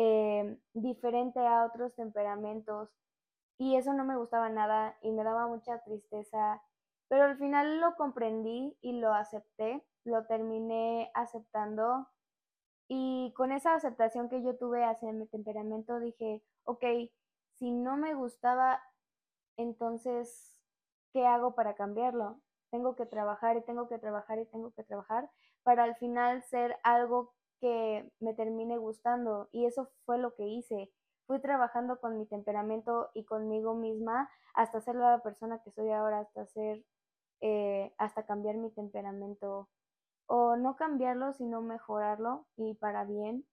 eh, 0.00 0.56
diferente 0.74 1.40
a 1.40 1.64
otros 1.64 1.92
temperamentos 1.96 2.88
y 3.58 3.74
eso 3.74 3.92
no 3.94 4.04
me 4.04 4.16
gustaba 4.16 4.48
nada 4.48 4.96
y 5.02 5.10
me 5.10 5.24
daba 5.24 5.48
mucha 5.48 5.82
tristeza, 5.82 6.62
pero 7.08 7.24
al 7.24 7.36
final 7.36 7.80
lo 7.80 7.96
comprendí 7.96 8.78
y 8.80 8.92
lo 8.92 9.12
acepté, 9.12 9.84
lo 10.04 10.24
terminé 10.26 11.10
aceptando 11.14 12.06
y 12.86 13.34
con 13.36 13.50
esa 13.50 13.74
aceptación 13.74 14.28
que 14.28 14.40
yo 14.40 14.56
tuve 14.56 14.84
hacia 14.84 15.12
mi 15.12 15.26
temperamento 15.26 15.98
dije, 15.98 16.44
ok, 16.62 16.84
si 17.54 17.72
no 17.72 17.96
me 17.96 18.14
gustaba, 18.14 18.80
entonces, 19.56 20.60
¿qué 21.12 21.26
hago 21.26 21.56
para 21.56 21.74
cambiarlo? 21.74 22.40
Tengo 22.70 22.94
que 22.94 23.04
trabajar 23.04 23.56
y 23.56 23.62
tengo 23.62 23.88
que 23.88 23.98
trabajar 23.98 24.38
y 24.38 24.46
tengo 24.46 24.72
que 24.74 24.84
trabajar 24.84 25.28
para 25.64 25.82
al 25.82 25.96
final 25.96 26.44
ser 26.44 26.76
algo 26.84 27.34
que 27.60 28.10
me 28.20 28.34
termine 28.34 28.78
gustando. 28.78 29.48
Y 29.52 29.66
eso 29.66 29.90
fue 30.04 30.18
lo 30.18 30.34
que 30.34 30.46
hice. 30.46 30.90
Fui 31.26 31.40
trabajando 31.40 32.00
con 32.00 32.18
mi 32.18 32.26
temperamento 32.26 33.10
y 33.14 33.24
conmigo 33.24 33.74
misma 33.74 34.30
hasta 34.54 34.80
ser 34.80 34.96
la 34.96 35.22
persona 35.22 35.62
que 35.62 35.70
soy 35.70 35.90
ahora, 35.90 36.20
hasta 36.20 36.46
ser, 36.46 36.84
eh, 37.40 37.94
hasta 37.98 38.24
cambiar 38.26 38.56
mi 38.56 38.70
temperamento 38.70 39.68
o 40.26 40.56
no 40.56 40.76
cambiarlo, 40.76 41.32
sino 41.32 41.62
mejorarlo 41.62 42.46
y 42.56 42.74
para 42.74 43.04
bien, 43.04 43.46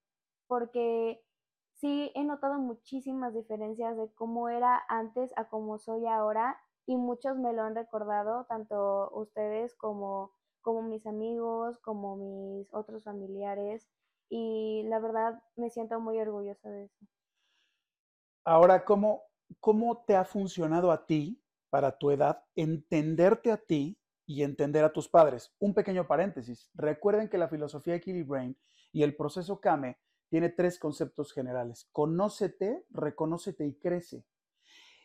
porque 0.48 1.24
sí 1.74 2.12
he 2.16 2.24
notado 2.24 2.60
muchísimas 2.60 3.34
diferencias 3.34 3.98
de 3.98 4.12
cómo 4.14 4.50
era 4.50 4.84
antes 4.90 5.32
a 5.38 5.50
cómo 5.50 5.78
soy 5.80 6.06
ahora 6.08 6.60
y 6.86 6.98
muchos 6.98 7.38
me 7.38 7.54
lo 7.54 7.64
han 7.64 7.76
recordado, 7.76 8.46
tanto 8.46 9.10
ustedes 9.14 9.76
como, 9.76 10.34
como 10.66 10.82
mis 10.82 11.06
amigos, 11.06 11.78
como 11.78 12.18
mis 12.18 12.68
otros 12.74 13.04
familiares 13.04 13.88
y 14.30 14.82
la 14.88 14.98
verdad 15.00 15.44
me 15.56 15.70
siento 15.70 16.00
muy 16.00 16.20
orgullosa 16.20 16.68
de 16.72 16.86
eso. 16.86 17.06
Ahora, 18.44 18.84
¿cómo, 18.84 19.22
cómo 19.60 20.04
te 20.08 20.16
ha 20.16 20.26
funcionado 20.26 20.92
a 20.92 21.06
ti, 21.06 21.40
para 21.70 22.00
tu 22.00 22.10
edad, 22.10 22.44
entenderte 22.56 23.52
a 23.52 23.58
ti 23.58 24.00
y 24.26 24.42
entender 24.42 24.84
a 24.84 24.92
tus 24.92 25.08
padres. 25.08 25.54
Un 25.60 25.76
pequeño 25.76 26.08
paréntesis. 26.08 26.72
Recuerden 26.74 27.30
que 27.30 27.38
la 27.38 27.48
filosofía 27.48 28.02
Brain 28.26 28.58
y 28.92 29.04
el 29.04 29.16
proceso 29.16 29.60
Kame 29.60 30.00
tiene 30.30 30.50
tres 30.50 30.80
conceptos 30.80 31.32
generales. 31.32 31.88
Conócete, 31.92 32.88
reconócete 32.90 33.68
y 33.68 33.76
crece. 33.76 34.26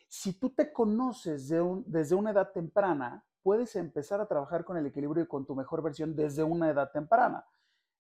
Si 0.09 0.39
tú 0.39 0.55
te 0.55 0.73
conoces 0.73 1.49
desde 1.49 2.15
una 2.15 2.31
edad 2.31 2.51
temprana, 2.51 3.27
puedes 3.43 3.77
empezar 3.77 4.21
a 4.21 4.27
trabajar 4.27 4.65
con 4.65 4.77
el 4.77 4.87
equilibrio 4.87 5.25
y 5.25 5.29
con 5.29 5.47
tu 5.47 5.55
mejor 5.55 5.83
versión 5.83 6.15
desde 6.15 6.43
una 6.43 6.71
edad 6.71 6.91
temprana. 6.93 7.45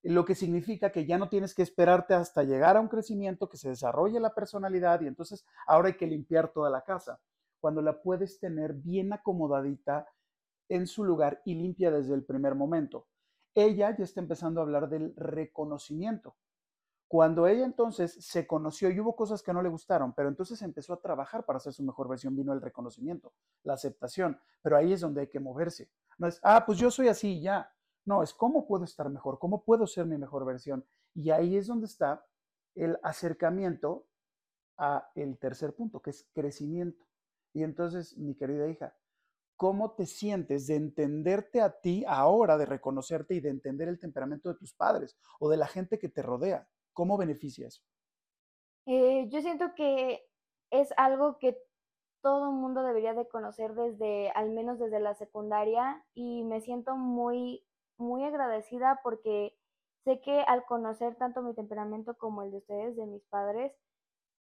Lo 0.02 0.24
que 0.24 0.34
significa 0.34 0.90
que 0.90 1.06
ya 1.06 1.18
no 1.18 1.28
tienes 1.28 1.54
que 1.54 1.62
esperarte 1.62 2.14
hasta 2.14 2.42
llegar 2.42 2.76
a 2.76 2.80
un 2.80 2.88
crecimiento, 2.88 3.48
que 3.48 3.58
se 3.58 3.68
desarrolle 3.68 4.18
la 4.18 4.34
personalidad 4.34 5.00
y 5.02 5.06
entonces 5.06 5.44
ahora 5.66 5.88
hay 5.88 5.96
que 5.96 6.06
limpiar 6.06 6.52
toda 6.52 6.70
la 6.70 6.82
casa. 6.82 7.20
Cuando 7.60 7.82
la 7.82 8.00
puedes 8.00 8.38
tener 8.38 8.72
bien 8.72 9.12
acomodadita 9.12 10.06
en 10.70 10.86
su 10.86 11.04
lugar 11.04 11.42
y 11.44 11.54
limpia 11.54 11.90
desde 11.90 12.14
el 12.14 12.24
primer 12.24 12.54
momento. 12.54 13.06
Ella 13.54 13.94
ya 13.96 14.04
está 14.04 14.20
empezando 14.20 14.60
a 14.60 14.64
hablar 14.64 14.88
del 14.88 15.14
reconocimiento. 15.16 16.36
Cuando 17.10 17.48
ella 17.48 17.64
entonces 17.64 18.24
se 18.24 18.46
conoció 18.46 18.88
y 18.88 19.00
hubo 19.00 19.16
cosas 19.16 19.42
que 19.42 19.52
no 19.52 19.62
le 19.62 19.68
gustaron, 19.68 20.12
pero 20.12 20.28
entonces 20.28 20.62
empezó 20.62 20.92
a 20.92 21.00
trabajar 21.00 21.44
para 21.44 21.56
hacer 21.56 21.72
su 21.72 21.82
mejor 21.82 22.08
versión, 22.08 22.36
vino 22.36 22.52
el 22.52 22.60
reconocimiento, 22.60 23.32
la 23.64 23.72
aceptación, 23.72 24.38
pero 24.62 24.76
ahí 24.76 24.92
es 24.92 25.00
donde 25.00 25.22
hay 25.22 25.26
que 25.26 25.40
moverse. 25.40 25.90
No 26.18 26.28
es, 26.28 26.38
ah, 26.44 26.64
pues 26.64 26.78
yo 26.78 26.88
soy 26.88 27.08
así 27.08 27.40
ya. 27.40 27.68
No, 28.04 28.22
es 28.22 28.32
cómo 28.32 28.64
puedo 28.64 28.84
estar 28.84 29.10
mejor, 29.10 29.40
cómo 29.40 29.64
puedo 29.64 29.88
ser 29.88 30.06
mi 30.06 30.18
mejor 30.18 30.44
versión. 30.44 30.86
Y 31.12 31.30
ahí 31.30 31.56
es 31.56 31.66
donde 31.66 31.86
está 31.86 32.24
el 32.76 32.96
acercamiento 33.02 34.06
a 34.78 35.10
el 35.16 35.36
tercer 35.36 35.74
punto, 35.74 36.00
que 36.00 36.10
es 36.10 36.28
crecimiento. 36.32 37.04
Y 37.52 37.64
entonces, 37.64 38.16
mi 38.16 38.36
querida 38.36 38.68
hija, 38.68 38.94
cómo 39.56 39.96
te 39.96 40.06
sientes 40.06 40.68
de 40.68 40.76
entenderte 40.76 41.60
a 41.60 41.80
ti 41.80 42.04
ahora, 42.06 42.56
de 42.56 42.66
reconocerte 42.66 43.34
y 43.34 43.40
de 43.40 43.48
entender 43.48 43.88
el 43.88 43.98
temperamento 43.98 44.48
de 44.48 44.54
tus 44.54 44.72
padres 44.72 45.18
o 45.40 45.50
de 45.50 45.56
la 45.56 45.66
gente 45.66 45.98
que 45.98 46.08
te 46.08 46.22
rodea. 46.22 46.68
¿Cómo 47.00 47.16
beneficia 47.16 47.66
eso? 47.66 47.80
Eh, 48.84 49.26
yo 49.30 49.40
siento 49.40 49.74
que 49.74 50.22
es 50.70 50.92
algo 50.98 51.38
que 51.38 51.56
todo 52.20 52.50
el 52.50 52.56
mundo 52.56 52.82
debería 52.82 53.14
de 53.14 53.26
conocer 53.26 53.72
desde, 53.72 54.28
al 54.32 54.50
menos 54.50 54.78
desde 54.78 55.00
la 55.00 55.14
secundaria, 55.14 56.04
y 56.12 56.42
me 56.42 56.60
siento 56.60 56.98
muy, 56.98 57.64
muy 57.96 58.22
agradecida 58.24 59.00
porque 59.02 59.56
sé 60.04 60.20
que 60.20 60.42
al 60.42 60.66
conocer 60.66 61.14
tanto 61.16 61.40
mi 61.40 61.54
temperamento 61.54 62.18
como 62.18 62.42
el 62.42 62.50
de 62.50 62.58
ustedes, 62.58 62.96
de 62.96 63.06
mis 63.06 63.24
padres, 63.24 63.72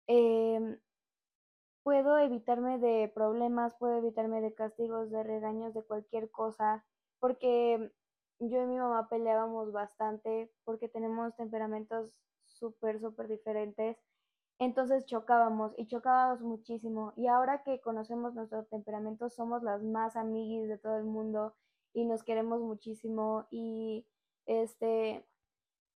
eh, 0.06 0.80
puedo 1.82 2.20
evitarme 2.20 2.78
de 2.78 3.12
problemas, 3.12 3.74
puedo 3.80 3.98
evitarme 3.98 4.40
de 4.42 4.54
castigos, 4.54 5.10
de 5.10 5.24
regaños, 5.24 5.74
de 5.74 5.82
cualquier 5.82 6.30
cosa, 6.30 6.86
porque 7.20 7.92
yo 8.38 8.62
y 8.62 8.66
mi 8.68 8.78
mamá 8.78 9.10
peleábamos 9.10 9.72
bastante 9.72 10.52
porque 10.64 10.88
tenemos 10.88 11.36
temperamentos 11.36 12.22
súper, 12.56 13.00
súper 13.00 13.28
diferentes. 13.28 13.98
Entonces 14.60 15.06
chocábamos 15.06 15.74
y 15.78 15.88
chocábamos 15.88 16.42
muchísimo. 16.42 17.14
Y 17.16 17.28
ahora 17.28 17.64
que 17.64 17.82
conocemos 17.82 18.34
nuestro 18.36 18.66
temperamento, 18.66 19.30
somos 19.30 19.64
las 19.64 19.84
más 19.84 20.16
amiguis 20.16 20.68
de 20.68 20.78
todo 20.78 20.98
el 20.98 21.06
mundo 21.06 21.56
y 21.94 22.06
nos 22.06 22.24
queremos 22.24 22.62
muchísimo. 22.62 23.48
Y 23.52 24.08
este, 24.46 25.26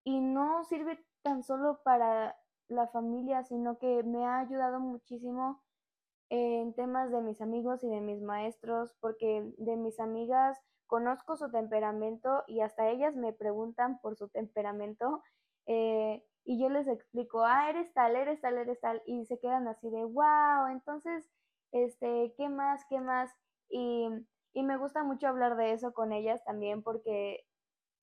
y 0.05 0.21
no 0.21 0.65
sirve 0.65 1.05
tan 1.23 1.43
solo 1.43 1.81
para 1.83 2.37
la 2.69 2.89
familia, 2.89 3.45
sino 3.45 3.79
que 3.79 4.03
me 4.03 4.25
ha 4.25 4.39
ayudado 4.39 4.81
muchísimo 4.81 5.63
en 6.29 6.75
temas 6.75 7.11
de 7.11 7.21
mis 7.21 7.41
amigos 7.41 7.85
y 7.85 7.89
de 7.89 8.01
mis 8.01 8.21
maestros, 8.21 8.95
porque 9.01 9.53
de 9.59 9.77
mis 9.77 10.01
amigas 10.01 10.59
conozco 10.87 11.37
su 11.37 11.51
temperamento 11.51 12.45
y 12.47 12.61
hasta 12.61 12.89
ellas 12.89 13.17
me 13.17 13.33
preguntan 13.33 14.01
por 14.01 14.17
su 14.17 14.29
temperamento 14.29 15.23
eh, 15.67 16.25
y 16.47 16.59
yo 16.61 16.71
les 16.71 16.89
explico, 16.89 17.45
ah, 17.45 17.69
eres 17.69 17.93
tal, 17.93 18.17
eres 18.17 18.41
tal, 18.41 18.57
eres 18.57 18.81
tal, 18.81 19.03
y 19.07 19.27
se 19.27 19.39
quedan 19.39 19.69
así 19.69 19.91
de, 19.91 20.05
wow, 20.05 20.69
entonces, 20.71 21.29
este, 21.73 22.33
¿qué 22.37 22.49
más, 22.49 22.85
qué 22.89 23.01
más? 23.01 23.31
Y, 23.69 24.09
y 24.55 24.63
me 24.63 24.79
gusta 24.79 25.03
mucho 25.03 25.29
hablar 25.29 25.57
de 25.57 25.73
eso 25.73 25.93
con 25.93 26.13
ellas 26.13 26.43
también 26.45 26.83
porque 26.83 27.45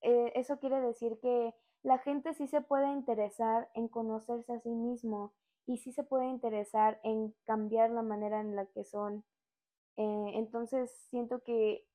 eh, 0.02 0.34
eso 0.36 0.60
quiere 0.60 0.80
decir 0.82 1.18
que 1.22 1.56
la 1.82 1.98
gente 2.00 2.34
sí 2.34 2.48
se 2.48 2.62
puede 2.62 2.92
interesar 2.92 3.70
en 3.74 3.88
conocerse 3.88 4.54
a 4.54 4.60
sí 4.60 4.70
mismo 4.70 5.34
y 5.66 5.78
sí 5.78 5.92
se 5.94 6.04
puede 6.04 6.28
interesar 6.28 7.00
en 7.04 7.34
cambiar 7.46 7.90
la 7.90 8.04
manera 8.04 8.42
en 8.42 8.56
la 8.56 8.66
que 8.68 8.84
son. 8.84 9.24
Eh, 9.98 10.32
entonces 10.36 10.92
siento 11.10 11.42
que 11.44 11.86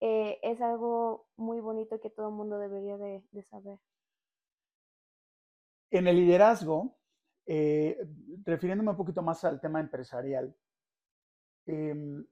eh, 0.00 0.38
es 0.42 0.60
algo 0.60 1.26
muy 1.36 1.60
bonito 1.60 2.00
que 2.00 2.10
todo 2.10 2.28
el 2.28 2.34
mundo 2.34 2.58
debería 2.58 2.96
de, 2.98 3.22
saber. 3.44 3.78
En 5.90 6.06
el 6.06 6.16
liderazgo, 6.16 6.96
eh, 7.46 7.98
refiriéndome 8.44 8.90
un 8.90 8.96
poquito 8.96 9.22
más 9.22 9.44
al 9.44 9.60
tema 9.60 9.80
empresarial, 9.80 10.54
em, 11.66 12.26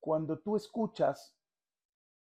cuando 0.00 0.38
tú 0.38 0.56
escuchas 0.56 1.34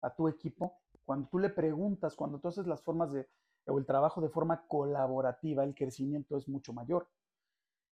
a 0.02 0.14
tu 0.14 0.28
equipo, 0.28 0.80
cuando 1.04 1.28
tú 1.28 1.38
le 1.38 1.50
preguntas, 1.50 2.14
cuando 2.14 2.38
tú 2.38 2.48
haces 2.48 2.66
las 2.66 2.82
formas 2.82 3.12
de, 3.12 3.28
o 3.66 3.78
el 3.78 3.86
trabajo 3.86 4.20
de 4.20 4.28
forma 4.28 4.66
colaborativa, 4.66 5.64
el 5.64 5.74
crecimiento 5.74 6.36
es 6.36 6.48
mucho 6.48 6.72
mayor 6.72 7.08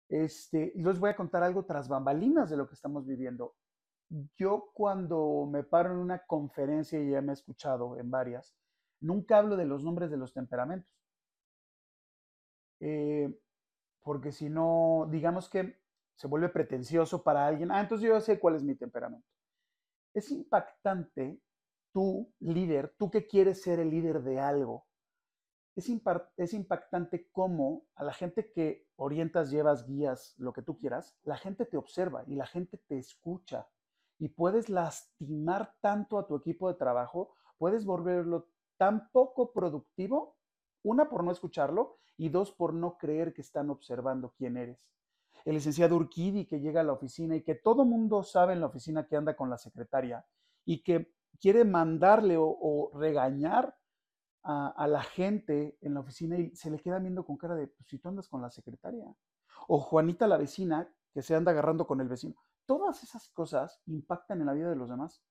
Este, 0.09 0.73
y 0.75 0.83
les 0.83 0.99
voy 0.99 1.11
a 1.11 1.17
contar 1.17 1.43
algo 1.43 1.65
tras 1.65 1.89
bambalinas 1.89 2.51
de 2.51 2.57
lo 2.57 2.67
que 2.69 2.75
estamos 2.75 3.07
viviendo. 3.07 3.55
Yo 4.37 4.71
cuando 4.75 5.49
me 5.51 5.63
paro 5.65 5.93
en 5.93 5.99
una 5.99 6.21
conferencia, 6.27 7.01
y 7.01 7.11
ya 7.11 7.21
me 7.23 7.33
he 7.33 7.35
escuchado 7.35 7.99
en 7.99 8.11
varias, 8.11 8.55
nunca 9.01 9.39
hablo 9.39 9.57
de 9.57 9.67
los 9.67 9.83
nombres 9.85 10.11
de 10.11 10.17
los 10.19 10.33
temperamentos. 10.33 11.04
Eh, 12.81 13.33
porque 14.03 14.33
si 14.33 14.49
no, 14.51 15.09
digamos 15.11 15.49
que 15.49 15.79
se 16.17 16.27
vuelve 16.27 16.49
pretencioso 16.49 17.23
para 17.23 17.47
alguien, 17.47 17.71
ah, 17.71 17.81
entonces 17.81 18.09
yo 18.09 18.21
sé 18.21 18.39
cuál 18.39 18.57
es 18.57 18.63
mi 18.63 18.75
temperamento. 18.75 19.27
Es 20.15 20.31
impactante 20.31 21.41
tú, 21.93 22.33
líder, 22.41 22.95
tú 22.99 23.11
que 23.11 23.27
quieres 23.27 23.63
ser 23.63 23.81
el 23.81 23.91
líder 23.91 24.23
de 24.23 24.41
algo, 24.41 24.87
es, 25.77 25.91
es 26.37 26.55
impactante 26.55 27.29
cómo 27.33 27.87
a 27.97 28.05
la 28.05 28.13
gente 28.13 28.53
que 28.53 28.87
orientas, 28.97 29.51
llevas, 29.51 29.87
guías, 29.87 30.35
lo 30.39 30.53
que 30.53 30.63
tú 30.63 30.79
quieras, 30.79 31.17
la 31.25 31.37
gente 31.37 31.67
te 31.67 31.77
observa 31.77 32.25
y 32.27 32.37
la 32.37 32.47
gente 32.47 32.79
te 32.79 32.99
escucha 32.99 33.69
y 34.19 34.29
puedes 34.29 34.69
lastimar 34.69 35.75
tanto 35.81 36.19
a 36.19 36.27
tu 36.27 36.37
equipo 36.37 36.69
de 36.69 36.79
trabajo, 36.79 37.35
puedes 37.59 37.85
volverlo 37.85 38.49
tan 38.77 39.11
poco 39.11 39.53
productivo, 39.53 40.37
una 40.85 41.09
por 41.09 41.25
no 41.25 41.33
escucharlo 41.33 41.99
y 42.17 42.29
dos 42.29 42.53
por 42.53 42.73
no 42.73 42.97
creer 42.97 43.35
que 43.35 43.41
están 43.41 43.71
observando 43.71 44.33
quién 44.37 44.57
eres. 44.57 44.93
El 45.45 45.55
licenciado 45.55 45.97
Urquidi 45.97 46.47
que 46.47 46.61
llega 46.61 46.83
a 46.83 46.85
la 46.85 46.93
oficina 46.93 47.35
y 47.35 47.43
que 47.43 47.57
todo 47.57 47.85
mundo 47.85 48.23
sabe 48.23 48.53
en 48.53 48.61
la 48.61 48.67
oficina 48.67 49.09
que 49.09 49.17
anda 49.17 49.35
con 49.35 49.51
la 49.51 49.59
secretaria 49.59 50.25
y 50.65 50.85
que 50.85 51.13
quiere 51.41 51.65
mandarle 51.65 52.37
o 52.39 52.93
regañar 52.95 53.77
a, 54.45 54.87
la 54.87 55.03
gente 55.03 55.79
en 55.81 55.95
la 55.95 56.01
oficina 56.01 56.39
y 56.39 56.55
se 56.55 56.71
le 56.71 56.79
queda 56.79 56.99
viendo 56.99 57.25
con 57.25 57.37
cara 57.37 57.55
de, 57.55 57.67
pues 57.67 57.89
si 57.89 57.99
tú 57.99 58.09
andas 58.09 58.29
con 58.29 58.43
la 58.43 58.51
secretaria. 58.51 59.07
O 59.69 59.81
Juanita 59.81 60.27
la 60.27 60.37
vecina 60.37 60.89
que 61.13 61.23
se 61.23 61.35
anda 61.35 61.53
agarrando 61.53 61.87
con 61.87 62.01
el 62.01 62.09
vecino. 62.09 62.35
Todas 62.67 63.03
esas 63.03 63.29
cosas 63.31 63.81
impactan 63.87 64.41
en 64.41 64.47
la 64.47 64.53
vida 64.53 64.69
de 64.69 64.77
los 64.77 64.91
demás. 64.91 65.23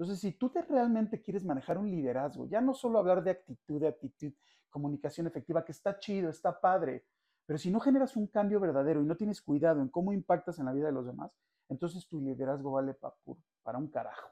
Entonces, 0.00 0.20
si 0.20 0.32
tú 0.32 0.48
te 0.48 0.62
realmente 0.62 1.20
quieres 1.20 1.44
manejar 1.44 1.76
un 1.76 1.90
liderazgo, 1.90 2.46
ya 2.46 2.62
no 2.62 2.72
solo 2.72 2.98
hablar 2.98 3.22
de 3.22 3.32
actitud, 3.32 3.78
de 3.78 3.88
actitud, 3.88 4.32
comunicación 4.70 5.26
efectiva, 5.26 5.62
que 5.62 5.72
está 5.72 5.98
chido, 5.98 6.30
está 6.30 6.58
padre, 6.58 7.04
pero 7.44 7.58
si 7.58 7.70
no 7.70 7.80
generas 7.80 8.16
un 8.16 8.26
cambio 8.26 8.60
verdadero 8.60 9.02
y 9.02 9.04
no 9.04 9.14
tienes 9.14 9.42
cuidado 9.42 9.82
en 9.82 9.90
cómo 9.90 10.14
impactas 10.14 10.58
en 10.58 10.64
la 10.64 10.72
vida 10.72 10.86
de 10.86 10.92
los 10.92 11.04
demás, 11.04 11.36
entonces 11.68 12.08
tu 12.08 12.18
liderazgo 12.18 12.70
vale 12.70 12.96
para 13.62 13.76
un 13.76 13.88
carajo. 13.88 14.30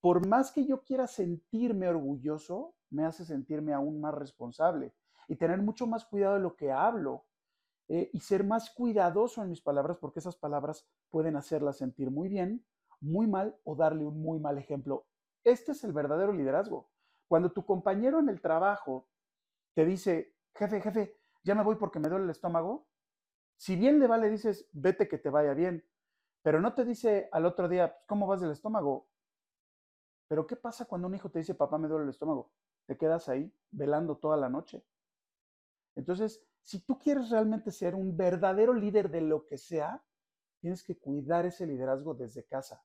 Por 0.00 0.24
más 0.24 0.52
que 0.52 0.64
yo 0.64 0.84
quiera 0.84 1.08
sentirme 1.08 1.88
orgulloso, 1.88 2.76
me 2.88 3.04
hace 3.04 3.24
sentirme 3.24 3.72
aún 3.72 4.00
más 4.00 4.14
responsable 4.14 4.94
y 5.26 5.34
tener 5.34 5.60
mucho 5.60 5.88
más 5.88 6.04
cuidado 6.04 6.34
de 6.34 6.42
lo 6.42 6.54
que 6.54 6.70
hablo 6.70 7.24
eh, 7.88 8.08
y 8.12 8.20
ser 8.20 8.44
más 8.44 8.70
cuidadoso 8.70 9.42
en 9.42 9.50
mis 9.50 9.62
palabras 9.62 9.98
porque 9.98 10.20
esas 10.20 10.36
palabras 10.36 10.86
pueden 11.10 11.34
hacerla 11.34 11.72
sentir 11.72 12.12
muy 12.12 12.28
bien, 12.28 12.64
muy 13.00 13.26
mal 13.26 13.58
o 13.64 13.76
darle 13.76 14.04
un 14.04 14.20
muy 14.20 14.38
mal 14.38 14.58
ejemplo. 14.58 15.06
Este 15.44 15.72
es 15.72 15.84
el 15.84 15.92
verdadero 15.92 16.32
liderazgo. 16.32 16.90
Cuando 17.28 17.52
tu 17.52 17.64
compañero 17.64 18.18
en 18.18 18.28
el 18.28 18.40
trabajo 18.40 19.08
te 19.74 19.84
dice, 19.84 20.34
jefe, 20.54 20.80
jefe, 20.80 21.20
ya 21.44 21.54
me 21.54 21.62
voy 21.62 21.76
porque 21.76 22.00
me 22.00 22.08
duele 22.08 22.24
el 22.24 22.30
estómago, 22.30 22.88
si 23.56 23.76
bien 23.76 23.98
le 23.98 24.06
va, 24.06 24.18
le 24.18 24.30
dices, 24.30 24.68
vete 24.72 25.08
que 25.08 25.18
te 25.18 25.30
vaya 25.30 25.54
bien, 25.54 25.84
pero 26.42 26.60
no 26.60 26.74
te 26.74 26.84
dice 26.84 27.28
al 27.32 27.44
otro 27.44 27.68
día, 27.68 27.92
pues, 27.92 28.04
¿cómo 28.06 28.26
vas 28.26 28.40
del 28.40 28.52
estómago? 28.52 29.08
Pero 30.28 30.46
¿qué 30.46 30.56
pasa 30.56 30.84
cuando 30.84 31.08
un 31.08 31.14
hijo 31.14 31.30
te 31.30 31.40
dice, 31.40 31.54
papá, 31.54 31.78
me 31.78 31.88
duele 31.88 32.04
el 32.04 32.10
estómago? 32.10 32.52
te 32.88 32.96
quedas 32.96 33.28
ahí 33.28 33.54
velando 33.70 34.16
toda 34.16 34.38
la 34.38 34.48
noche. 34.48 34.82
Entonces, 35.94 36.42
si 36.62 36.80
tú 36.80 36.98
quieres 36.98 37.28
realmente 37.28 37.70
ser 37.70 37.94
un 37.94 38.16
verdadero 38.16 38.72
líder 38.72 39.10
de 39.10 39.20
lo 39.20 39.44
que 39.44 39.58
sea, 39.58 40.02
tienes 40.58 40.82
que 40.82 40.98
cuidar 40.98 41.44
ese 41.44 41.66
liderazgo 41.66 42.14
desde 42.14 42.46
casa. 42.46 42.82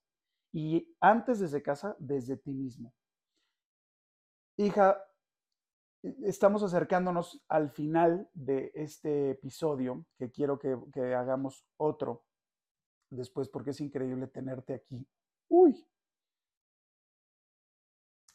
Y 0.53 0.95
antes 1.01 1.39
desde 1.39 1.61
casa, 1.61 1.95
desde 1.99 2.37
ti 2.37 2.53
mismo. 2.53 2.93
Hija, 4.55 5.03
estamos 6.23 6.61
acercándonos 6.63 7.43
al 7.47 7.69
final 7.71 8.29
de 8.33 8.71
este 8.75 9.31
episodio, 9.31 10.05
que 10.15 10.31
quiero 10.31 10.59
que, 10.59 10.77
que 10.93 11.15
hagamos 11.15 11.65
otro 11.77 12.23
después, 13.09 13.49
porque 13.49 13.71
es 13.71 13.81
increíble 13.81 14.27
tenerte 14.27 14.75
aquí. 14.75 15.07
Uy, 15.49 15.87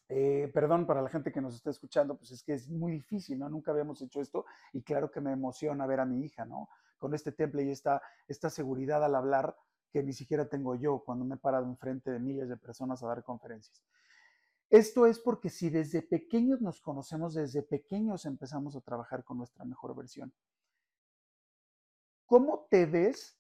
eh, 0.09 0.51
perdón 0.55 0.87
para 0.87 1.03
la 1.03 1.11
gente 1.11 1.31
que 1.31 1.41
nos 1.41 1.55
está 1.55 1.71
escuchando, 1.71 2.17
pues 2.17 2.31
es 2.31 2.43
que 2.43 2.55
es 2.55 2.69
muy 2.69 2.93
difícil, 2.93 3.39
¿no? 3.39 3.49
Nunca 3.49 3.73
habíamos 3.73 4.01
hecho 4.01 4.21
esto 4.21 4.47
y 4.73 4.83
claro 4.83 5.11
que 5.11 5.21
me 5.21 5.33
emociona 5.33 5.87
ver 5.87 6.01
a 6.01 6.07
mi 6.07 6.25
hija, 6.25 6.47
¿no? 6.47 6.69
Con 6.99 7.15
este 7.15 7.31
temple 7.31 7.65
y 7.65 7.71
esta, 7.71 8.01
esta 8.27 8.49
seguridad 8.49 9.05
al 9.05 9.15
hablar 9.15 9.55
que 9.91 10.03
ni 10.03 10.13
siquiera 10.13 10.49
tengo 10.49 10.75
yo 10.75 11.03
cuando 11.05 11.25
me 11.25 11.37
he 11.37 11.39
parado 11.39 11.67
enfrente 11.67 12.11
de 12.11 12.19
miles 12.19 12.49
de 12.49 12.57
personas 12.57 13.03
a 13.03 13.09
dar 13.09 13.23
conferencias. 13.23 13.83
Esto 14.71 15.07
es 15.07 15.19
porque 15.19 15.49
si 15.49 15.71
desde 15.71 16.03
pequeños 16.03 16.61
nos 16.61 16.81
conocemos, 16.81 17.35
desde 17.35 17.63
pequeños 17.63 18.27
empezamos 18.27 18.77
a 18.77 18.81
trabajar 18.83 19.25
con 19.25 19.39
nuestra 19.39 19.65
mejor 19.65 19.97
versión. 19.97 20.33
¿Cómo 22.27 22.67
te 22.71 22.85
ves, 22.85 23.39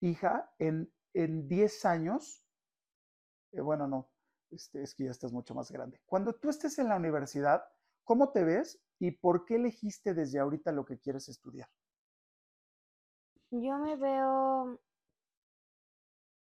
hija, 0.00 0.50
en, 0.58 0.90
en 1.12 1.46
10 1.46 1.84
años? 1.84 2.42
Eh, 3.52 3.60
bueno, 3.60 3.86
no, 3.86 4.08
este, 4.50 4.82
es 4.82 4.94
que 4.94 5.04
ya 5.04 5.10
estás 5.10 5.32
mucho 5.32 5.54
más 5.54 5.70
grande. 5.70 6.00
Cuando 6.06 6.34
tú 6.34 6.48
estés 6.48 6.78
en 6.78 6.88
la 6.88 6.96
universidad, 6.96 7.62
¿cómo 8.04 8.30
te 8.30 8.42
ves 8.42 8.80
y 8.98 9.10
por 9.10 9.44
qué 9.44 9.56
elegiste 9.56 10.14
desde 10.14 10.38
ahorita 10.38 10.72
lo 10.72 10.86
que 10.86 10.98
quieres 10.98 11.28
estudiar? 11.28 11.68
Yo 13.50 13.78
me 13.78 13.96
veo 13.96 14.80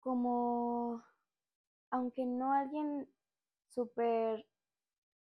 como, 0.08 1.04
aunque 1.90 2.24
no 2.24 2.54
alguien 2.54 3.06
súper 3.68 4.46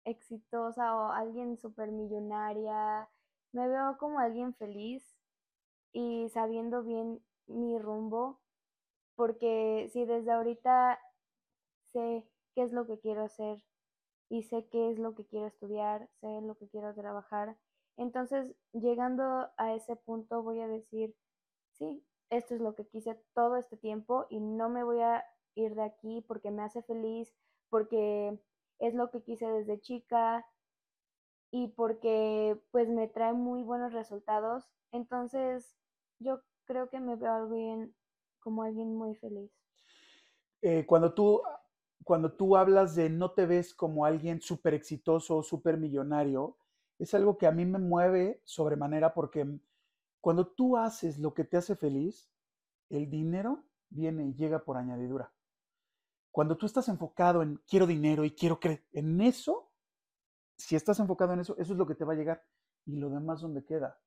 exitosa 0.03 0.93
o 0.97 1.09
alguien 1.13 1.57
súper 1.57 1.89
millonaria, 1.93 3.07
me 3.53 3.69
veo 3.69 3.97
como 3.97 4.19
alguien 4.19 4.53
feliz 4.55 5.01
y 5.93 6.27
sabiendo 6.33 6.83
bien 6.83 7.23
mi 7.47 7.79
rumbo, 7.79 8.41
porque 9.15 9.89
si 9.93 10.03
desde 10.03 10.33
ahorita 10.33 10.99
sé 11.93 12.27
qué 12.53 12.63
es 12.63 12.73
lo 12.73 12.85
que 12.85 12.99
quiero 12.99 13.23
hacer 13.23 13.63
y 14.27 14.43
sé 14.43 14.67
qué 14.69 14.91
es 14.91 14.99
lo 14.99 15.15
que 15.15 15.25
quiero 15.25 15.47
estudiar, 15.47 16.09
sé 16.19 16.41
lo 16.41 16.55
que 16.55 16.67
quiero 16.67 16.93
trabajar. 16.93 17.55
Entonces, 17.95 18.53
llegando 18.73 19.49
a 19.55 19.75
ese 19.75 19.95
punto, 19.95 20.43
voy 20.43 20.59
a 20.59 20.67
decir, 20.67 21.15
sí, 21.71 22.03
esto 22.29 22.55
es 22.55 22.61
lo 22.61 22.75
que 22.75 22.87
quise 22.87 23.15
todo 23.33 23.57
este 23.57 23.77
tiempo 23.77 24.25
y 24.29 24.39
no 24.39 24.69
me 24.69 24.83
voy 24.83 25.01
a 25.01 25.23
ir 25.55 25.75
de 25.75 25.83
aquí 25.83 26.23
porque 26.27 26.51
me 26.51 26.63
hace 26.63 26.81
feliz, 26.83 27.33
porque 27.69 28.39
es 28.79 28.93
lo 28.93 29.11
que 29.11 29.21
quise 29.23 29.47
desde 29.47 29.79
chica 29.79 30.45
y 31.51 31.67
porque 31.69 32.59
pues 32.71 32.89
me 32.89 33.07
trae 33.07 33.33
muy 33.33 33.63
buenos 33.63 33.93
resultados. 33.93 34.65
Entonces, 34.91 35.75
yo 36.19 36.41
creo 36.65 36.89
que 36.89 36.99
me 36.99 37.15
veo 37.15 37.31
alguien 37.31 37.95
como 38.39 38.63
alguien 38.63 38.95
muy 38.95 39.15
feliz. 39.15 39.51
Eh, 40.61 40.85
cuando 40.85 41.13
tú 41.13 41.41
cuando 42.03 42.33
tú 42.33 42.57
hablas 42.57 42.95
de 42.95 43.09
no 43.09 43.31
te 43.31 43.45
ves 43.45 43.73
como 43.73 44.05
alguien 44.05 44.41
súper 44.41 44.73
exitoso 44.73 45.37
o 45.37 45.43
súper 45.43 45.77
millonario, 45.77 46.57
es 46.99 47.13
algo 47.13 47.37
que 47.37 47.47
a 47.47 47.51
mí 47.51 47.65
me 47.65 47.79
mueve 47.79 48.41
sobremanera 48.43 49.13
porque 49.13 49.47
cuando 50.23 50.47
tú 50.47 50.77
haces 50.77 51.19
lo 51.19 51.33
que 51.33 51.43
te 51.43 51.57
hace 51.57 51.75
feliz, 51.75 52.31
el 52.87 53.09
dinero 53.09 53.65
viene 53.89 54.25
y 54.25 54.33
llega 54.33 54.63
por 54.63 54.77
añadidura. 54.77 55.33
Cuando 56.31 56.55
tú 56.55 56.65
estás 56.65 56.87
enfocado 56.87 57.41
en 57.41 57.57
quiero 57.67 57.85
dinero 57.85 58.23
y 58.23 58.31
quiero 58.31 58.57
creer 58.57 58.85
en 58.93 59.19
eso, 59.19 59.73
si 60.55 60.77
estás 60.77 61.01
enfocado 61.01 61.33
en 61.33 61.41
eso, 61.41 61.57
eso 61.57 61.73
es 61.73 61.77
lo 61.77 61.85
que 61.85 61.95
te 61.95 62.05
va 62.05 62.13
a 62.13 62.15
llegar. 62.15 62.41
Y 62.85 62.95
lo 62.95 63.09
demás, 63.09 63.41
¿dónde 63.41 63.65
queda? 63.65 63.99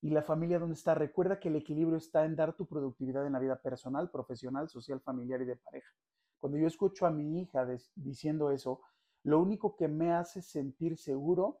Y 0.00 0.10
la 0.10 0.22
familia, 0.22 0.58
¿dónde 0.58 0.74
está? 0.74 0.96
Recuerda 0.96 1.38
que 1.38 1.50
el 1.50 1.54
equilibrio 1.54 1.98
está 1.98 2.24
en 2.24 2.34
dar 2.34 2.56
tu 2.56 2.66
productividad 2.66 3.24
en 3.24 3.34
la 3.34 3.38
vida 3.38 3.62
personal, 3.62 4.10
profesional, 4.10 4.68
social, 4.68 5.00
familiar 5.02 5.40
y 5.42 5.44
de 5.44 5.54
pareja. 5.54 5.92
Cuando 6.40 6.58
yo 6.58 6.66
escucho 6.66 7.06
a 7.06 7.12
mi 7.12 7.40
hija 7.40 7.64
diciendo 7.94 8.50
eso, 8.50 8.80
lo 9.22 9.38
único 9.38 9.76
que 9.76 9.86
me 9.86 10.12
hace 10.12 10.42
sentir 10.42 10.98
seguro 10.98 11.60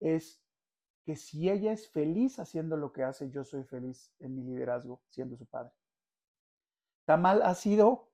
es 0.00 0.42
que 1.08 1.16
si 1.16 1.48
ella 1.48 1.72
es 1.72 1.88
feliz 1.88 2.38
haciendo 2.38 2.76
lo 2.76 2.92
que 2.92 3.02
hace, 3.02 3.30
yo 3.30 3.42
soy 3.42 3.64
feliz 3.64 4.12
en 4.18 4.34
mi 4.34 4.42
liderazgo 4.42 5.00
siendo 5.08 5.38
su 5.38 5.46
padre. 5.46 5.72
Tamal, 7.06 7.40
ha 7.40 7.54
sido 7.54 8.10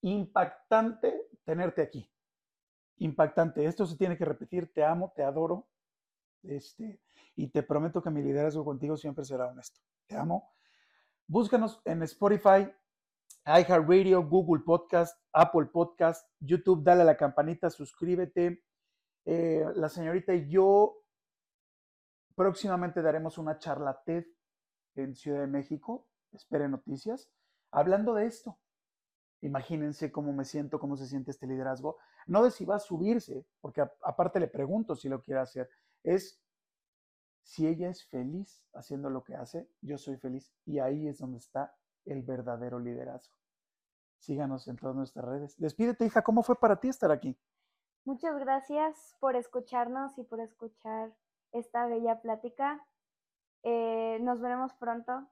impactante 0.00 1.28
tenerte 1.44 1.82
aquí. 1.82 2.10
Impactante. 2.96 3.66
Esto 3.66 3.84
se 3.84 3.98
tiene 3.98 4.16
que 4.16 4.24
repetir. 4.24 4.72
Te 4.72 4.82
amo, 4.82 5.12
te 5.14 5.22
adoro. 5.22 5.68
Este, 6.42 7.02
y 7.36 7.48
te 7.48 7.62
prometo 7.62 8.02
que 8.02 8.08
mi 8.08 8.22
liderazgo 8.22 8.64
contigo 8.64 8.96
siempre 8.96 9.26
será 9.26 9.48
honesto. 9.48 9.78
Te 10.06 10.16
amo. 10.16 10.50
Búscanos 11.26 11.82
en 11.84 12.02
Spotify, 12.04 12.72
iHeartRadio, 13.44 14.26
Google 14.26 14.62
Podcast, 14.64 15.22
Apple 15.34 15.66
Podcast, 15.66 16.26
YouTube, 16.38 16.82
dale 16.82 17.02
a 17.02 17.04
la 17.04 17.18
campanita, 17.18 17.68
suscríbete. 17.68 18.64
Eh, 19.26 19.62
la 19.74 19.90
señorita 19.90 20.32
y 20.32 20.48
yo 20.48 20.99
próximamente 22.40 23.02
daremos 23.02 23.36
una 23.36 23.58
charla 23.58 24.02
TED 24.02 24.24
en 24.94 25.14
Ciudad 25.14 25.40
de 25.40 25.46
México. 25.46 26.08
espere 26.32 26.70
noticias, 26.70 27.30
hablando 27.70 28.14
de 28.14 28.24
esto. 28.24 28.58
Imagínense 29.42 30.10
cómo 30.10 30.32
me 30.32 30.46
siento, 30.46 30.80
cómo 30.80 30.96
se 30.96 31.06
siente 31.06 31.32
este 31.32 31.46
liderazgo. 31.46 31.98
No 32.26 32.42
de 32.42 32.50
si 32.50 32.64
va 32.64 32.76
a 32.76 32.78
subirse, 32.78 33.44
porque 33.60 33.82
aparte 33.82 34.40
le 34.40 34.48
pregunto 34.48 34.96
si 34.96 35.10
lo 35.10 35.20
quiere 35.20 35.42
hacer, 35.42 35.68
es 36.02 36.40
si 37.42 37.66
ella 37.66 37.90
es 37.90 38.06
feliz 38.06 38.64
haciendo 38.72 39.10
lo 39.10 39.22
que 39.22 39.34
hace, 39.34 39.68
yo 39.82 39.98
soy 39.98 40.16
feliz. 40.16 40.50
Y 40.64 40.78
ahí 40.78 41.08
es 41.08 41.18
donde 41.18 41.40
está 41.40 41.76
el 42.06 42.22
verdadero 42.22 42.78
liderazgo. 42.78 43.34
Síganos 44.16 44.66
en 44.66 44.76
todas 44.76 44.96
nuestras 44.96 45.26
redes. 45.26 45.58
Despídete, 45.58 46.06
hija, 46.06 46.22
¿cómo 46.22 46.42
fue 46.42 46.58
para 46.58 46.80
ti 46.80 46.88
estar 46.88 47.10
aquí? 47.10 47.38
Muchas 48.06 48.38
gracias 48.38 49.14
por 49.20 49.36
escucharnos 49.36 50.16
y 50.16 50.22
por 50.22 50.40
escuchar 50.40 51.12
esta 51.52 51.86
bella 51.86 52.20
plática. 52.20 52.84
Eh, 53.62 54.18
nos 54.20 54.40
veremos 54.40 54.72
pronto. 54.74 55.28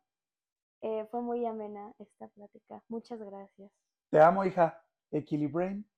Eh, 0.80 1.06
fue 1.10 1.22
muy 1.22 1.44
amena 1.44 1.92
esta 1.98 2.28
plática. 2.28 2.82
Muchas 2.88 3.20
gracias. 3.20 3.70
Te 4.10 4.20
amo, 4.20 4.44
hija. 4.44 4.82
Equilibrain. 5.10 5.88